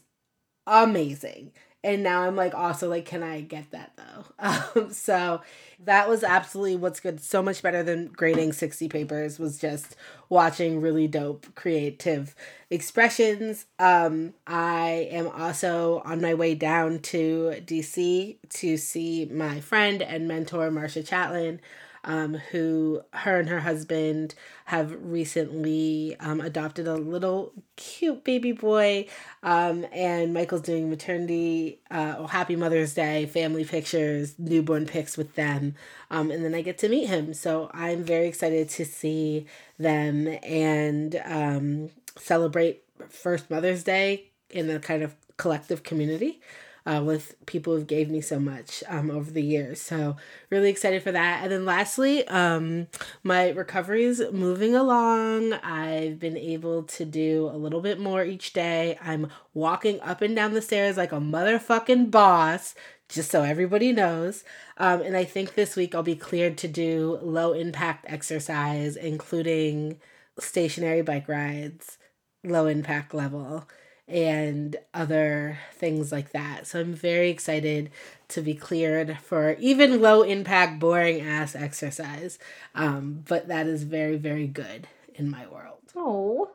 [0.68, 1.51] amazing.
[1.84, 4.03] And now I'm like, also like, can I get that though?
[4.75, 5.41] Um, so
[5.86, 7.21] that was absolutely what's good.
[7.21, 9.95] So much better than grading 60 papers was just
[10.29, 12.36] watching really dope creative
[12.69, 13.65] expressions.
[13.79, 20.27] Um, I am also on my way down to DC to see my friend and
[20.27, 21.59] mentor, Marcia Chatelain
[22.04, 24.36] um, who her and her husband
[24.66, 29.08] have recently um, adopted a little cute baby boy.
[29.41, 35.36] Um, and Michael's doing maternity, uh, oh, happy Mother's Day, family pictures, newborn pics with
[35.36, 35.76] them.
[36.12, 37.34] Um, and then I get to meet him.
[37.34, 39.45] So I'm very excited to see
[39.78, 46.39] them and um, celebrate first Mother's Day in a kind of collective community
[46.86, 49.81] uh, with people who've gave me so much um, over the years.
[49.81, 50.17] So
[50.49, 51.43] really excited for that.
[51.43, 52.88] And then lastly, um,
[53.23, 55.53] my recovery is moving along.
[55.53, 58.97] I've been able to do a little bit more each day.
[59.01, 62.75] I'm walking up and down the stairs like a motherfucking boss.
[63.09, 64.43] Just so everybody knows.
[64.77, 69.99] Um, and I think this week I'll be cleared to do low impact exercise, including
[70.39, 71.99] stationary bike rides,
[72.43, 73.67] low impact level
[74.08, 76.68] and other things like that.
[76.68, 77.89] So I'm very excited
[78.30, 82.38] to be cleared for even low impact, boring ass exercise.
[82.76, 85.80] Um, but that is very, very good in my world.
[85.95, 86.51] Oh,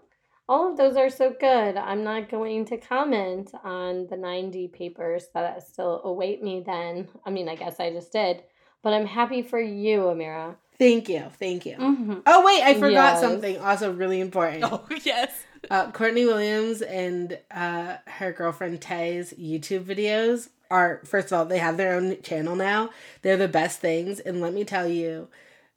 [0.49, 1.77] all of those are so good.
[1.77, 7.09] I'm not going to comment on the 90 papers that still await me then.
[7.25, 8.43] I mean, I guess I just did.
[8.83, 10.55] But I'm happy for you, Amira.
[10.79, 11.25] Thank you.
[11.39, 11.75] Thank you.
[11.77, 12.23] Mhm.
[12.25, 13.21] Oh, wait, I forgot Yes.
[13.21, 14.65] something also really important.
[14.73, 15.45] Oh, yes.
[15.71, 21.59] Uh, Courtney Williams and uh, her girlfriend Tay's YouTube videos are, first of all, they
[21.59, 22.91] have their own channel now.
[23.23, 24.21] They're the best things.
[24.21, 25.29] And let me tell you,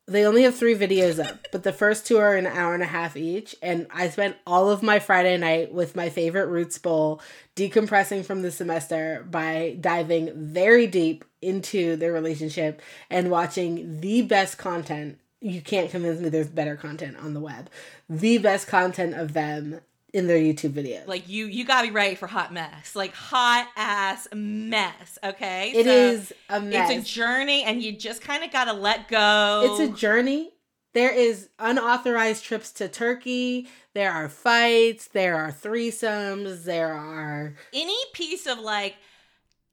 [0.08, 2.88] they only have three videos up, but the first two are an hour and a
[2.88, 3.56] half each.
[3.62, 7.22] And I spent all of my Friday night with my favorite Roots Bowl
[7.56, 14.58] decompressing from the semester by diving very deep into their relationship and watching the best
[14.58, 15.20] content.
[15.42, 17.70] You can't convince me there's better content on the web.
[18.10, 19.82] The best content of them
[20.14, 21.08] in their YouTube videos.
[21.08, 25.18] Like you, you gotta be ready for hot mess, like hot ass mess.
[25.24, 26.92] Okay, It is a mess.
[26.92, 29.80] It's a journey, and you just kind of gotta let go.
[29.80, 30.52] It's a journey.
[30.94, 33.70] There is unauthorized trips to Turkey.
[33.94, 35.08] There are fights.
[35.08, 36.66] There are threesomes.
[36.66, 38.96] There are any piece of like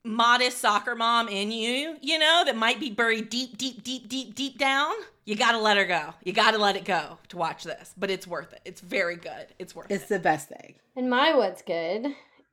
[0.04, 4.34] modest soccer mom in you, you know, that might be buried deep, deep, deep, deep,
[4.34, 4.92] deep down.
[5.24, 6.14] You gotta let her go.
[6.24, 8.60] You gotta let it go to watch this, but it's worth it.
[8.64, 9.48] It's very good.
[9.58, 10.74] It's worth it's the best thing.
[10.96, 12.06] And my what's good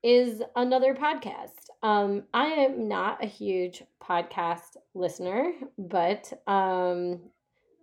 [0.03, 1.69] is another podcast.
[1.81, 7.21] Um, I am not a huge podcast listener, but um,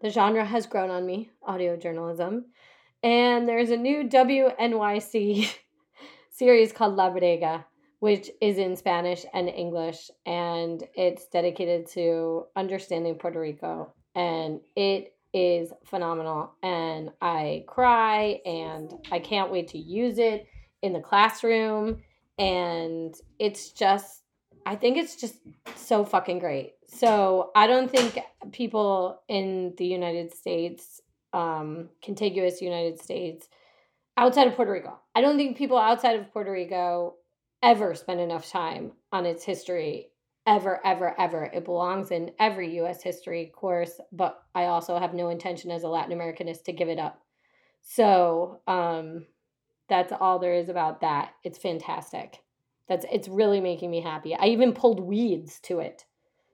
[0.03, 2.47] the genre has grown on me, audio journalism.
[3.03, 5.53] And there's a new WNYC
[6.31, 7.67] series called La Bodega,
[8.03, 13.93] which is in Spanish and English, and it's dedicated to understanding Puerto Rico.
[14.17, 16.51] And it is phenomenal.
[16.65, 20.49] And I cry, and I can't wait to use it
[20.83, 22.03] in the classroom.
[22.41, 24.23] And it's just,
[24.67, 25.37] I think it's just
[25.77, 26.73] so fucking great.
[26.89, 28.19] So I don't think
[28.51, 31.01] people in the United States,
[31.33, 33.47] um, contiguous United States,
[34.17, 37.15] outside of Puerto Rico, I don't think people outside of Puerto Rico
[37.63, 40.09] ever spend enough time on its history.
[40.47, 41.51] Ever, ever, ever.
[41.55, 45.89] It belongs in every US history course, but I also have no intention as a
[45.89, 47.23] Latin Americanist to give it up.
[47.83, 49.27] So, um,
[49.89, 51.33] that's all there is about that.
[51.45, 52.43] It's fantastic.
[52.89, 54.35] That's it's really making me happy.
[54.35, 56.05] I even pulled weeds to it.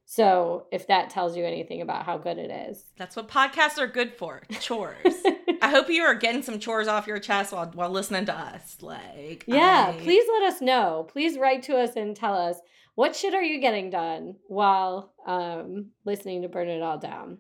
[0.05, 2.85] So if that tells you anything about how good it is.
[2.97, 4.43] That's what podcasts are good for.
[4.61, 5.23] Chores.
[5.61, 8.79] I hope you are getting some chores off your chest while while listening to us.
[8.81, 11.07] Like Yeah, I- please let us know.
[11.11, 12.59] Please write to us and tell us
[12.95, 17.39] what shit are you getting done while um, listening to Burn It All Down.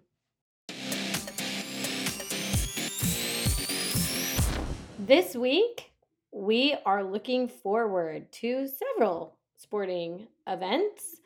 [4.98, 5.90] This week,
[6.32, 11.16] we are looking forward to several sporting events.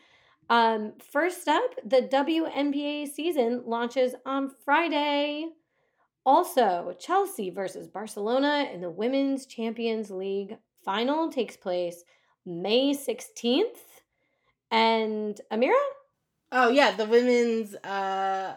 [0.49, 5.47] Um, first up, the WNBA season launches on Friday.
[6.25, 12.05] Also, Chelsea versus Barcelona in the Women's Champions League final takes place
[12.47, 13.65] May 16th.
[14.71, 15.75] And Amira?
[16.51, 18.57] Oh yeah, the women's uh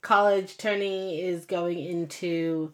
[0.00, 2.72] college tourney is going into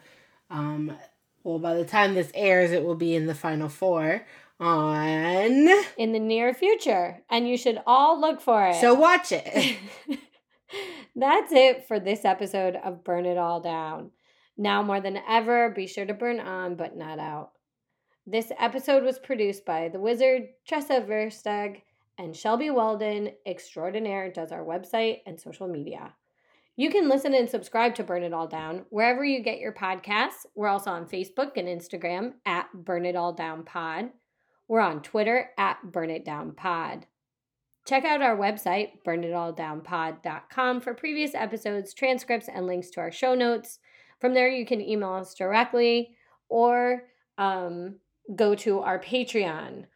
[0.51, 0.97] um
[1.45, 4.27] well by the time this airs it will be in the final four
[4.59, 8.77] on in the near future, and you should all look for it.
[8.81, 9.79] So watch it.
[11.21, 14.11] That's it for this episode of Burn It All Down.
[14.57, 17.51] Now more than ever, be sure to burn on but not out.
[18.27, 21.83] This episode was produced by the wizard Tressa Versteg
[22.17, 26.15] and Shelby Weldon, extraordinaire, does our website and social media.
[26.77, 30.47] You can listen and subscribe to Burn It All Down wherever you get your podcasts.
[30.55, 34.09] We're also on Facebook and Instagram at Burn It All Down Pod.
[34.69, 37.05] We're on Twitter at Burn It Down Pod.
[37.87, 43.79] Check out our website, burnitalldownpod.com, for previous episodes, transcripts, and links to our show notes.
[44.21, 46.15] From there, you can email us directly
[46.49, 47.05] or
[47.39, 47.97] um,
[48.37, 49.87] go to our Patreon.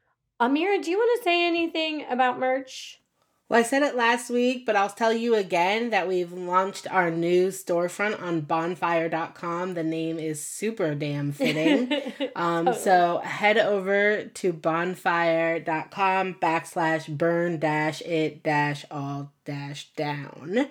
[0.40, 3.00] Amira, do you want to say anything about merch?
[3.46, 7.10] Well, I said it last week, but I'll tell you again that we've launched our
[7.10, 9.74] new storefront on bonfire.com.
[9.74, 11.92] The name is super damn fitting.
[12.36, 20.68] um, So head over to bonfire.com backslash burn dash it dash all dash down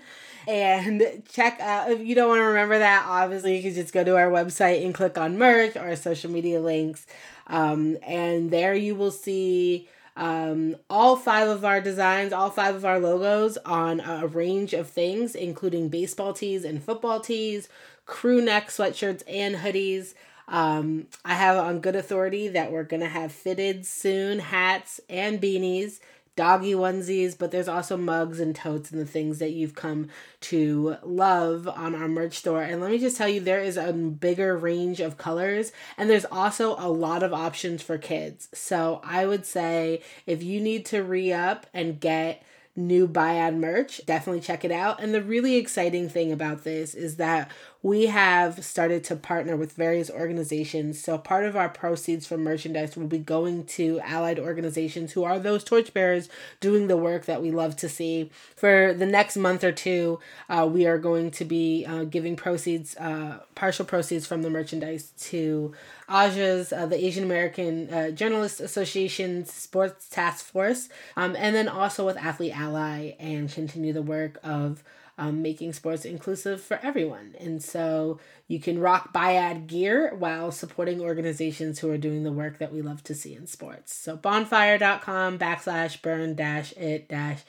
[0.47, 4.03] and check out if you don't want to remember that obviously you can just go
[4.03, 7.05] to our website and click on merch or social media links
[7.47, 12.85] um, and there you will see um, all five of our designs, all five of
[12.85, 17.67] our logos on a range of things, including baseball tees and football tees,
[18.05, 20.13] crew neck sweatshirts and hoodies.
[20.47, 25.99] Um, I have on good authority that we're gonna have fitted soon hats and beanies,
[26.35, 30.07] doggy onesies, but there's also mugs and totes and the things that you've come
[30.41, 32.63] to love on our merch store.
[32.63, 36.25] And let me just tell you, there is a bigger range of colors, and there's
[36.25, 38.49] also a lot of options for kids.
[38.53, 42.43] So I would say if you need to re up and get
[42.75, 45.01] new Biad merch, definitely check it out.
[45.01, 47.51] And the really exciting thing about this is that
[47.83, 51.03] we have started to partner with various organizations.
[51.03, 55.37] So part of our proceeds from merchandise will be going to allied organizations who are
[55.37, 56.29] those torchbearers
[56.61, 58.31] doing the work that we love to see.
[58.55, 62.95] For the next month or two, uh, we are going to be uh, giving proceeds,
[62.95, 65.73] uh, partial proceeds from the merchandise to
[66.07, 72.05] AJA's, uh, the Asian American uh, Journalists Association's Sports Task Force, um, and then also
[72.05, 74.83] with Athlete Ally and continue the work of
[75.17, 77.35] um, making sports inclusive for everyone.
[77.39, 82.57] And so you can rock Biad gear while supporting organizations who are doing the work
[82.57, 83.93] that we love to see in sports.
[83.95, 87.43] So bonfire.com backslash burn dash it dash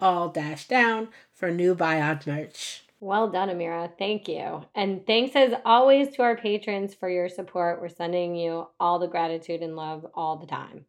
[0.00, 2.82] all dash down for new Biad merch.
[2.98, 3.92] Well done, Amira.
[3.98, 4.64] Thank you.
[4.74, 7.80] And thanks as always to our patrons for your support.
[7.80, 10.86] We're sending you all the gratitude and love all the time.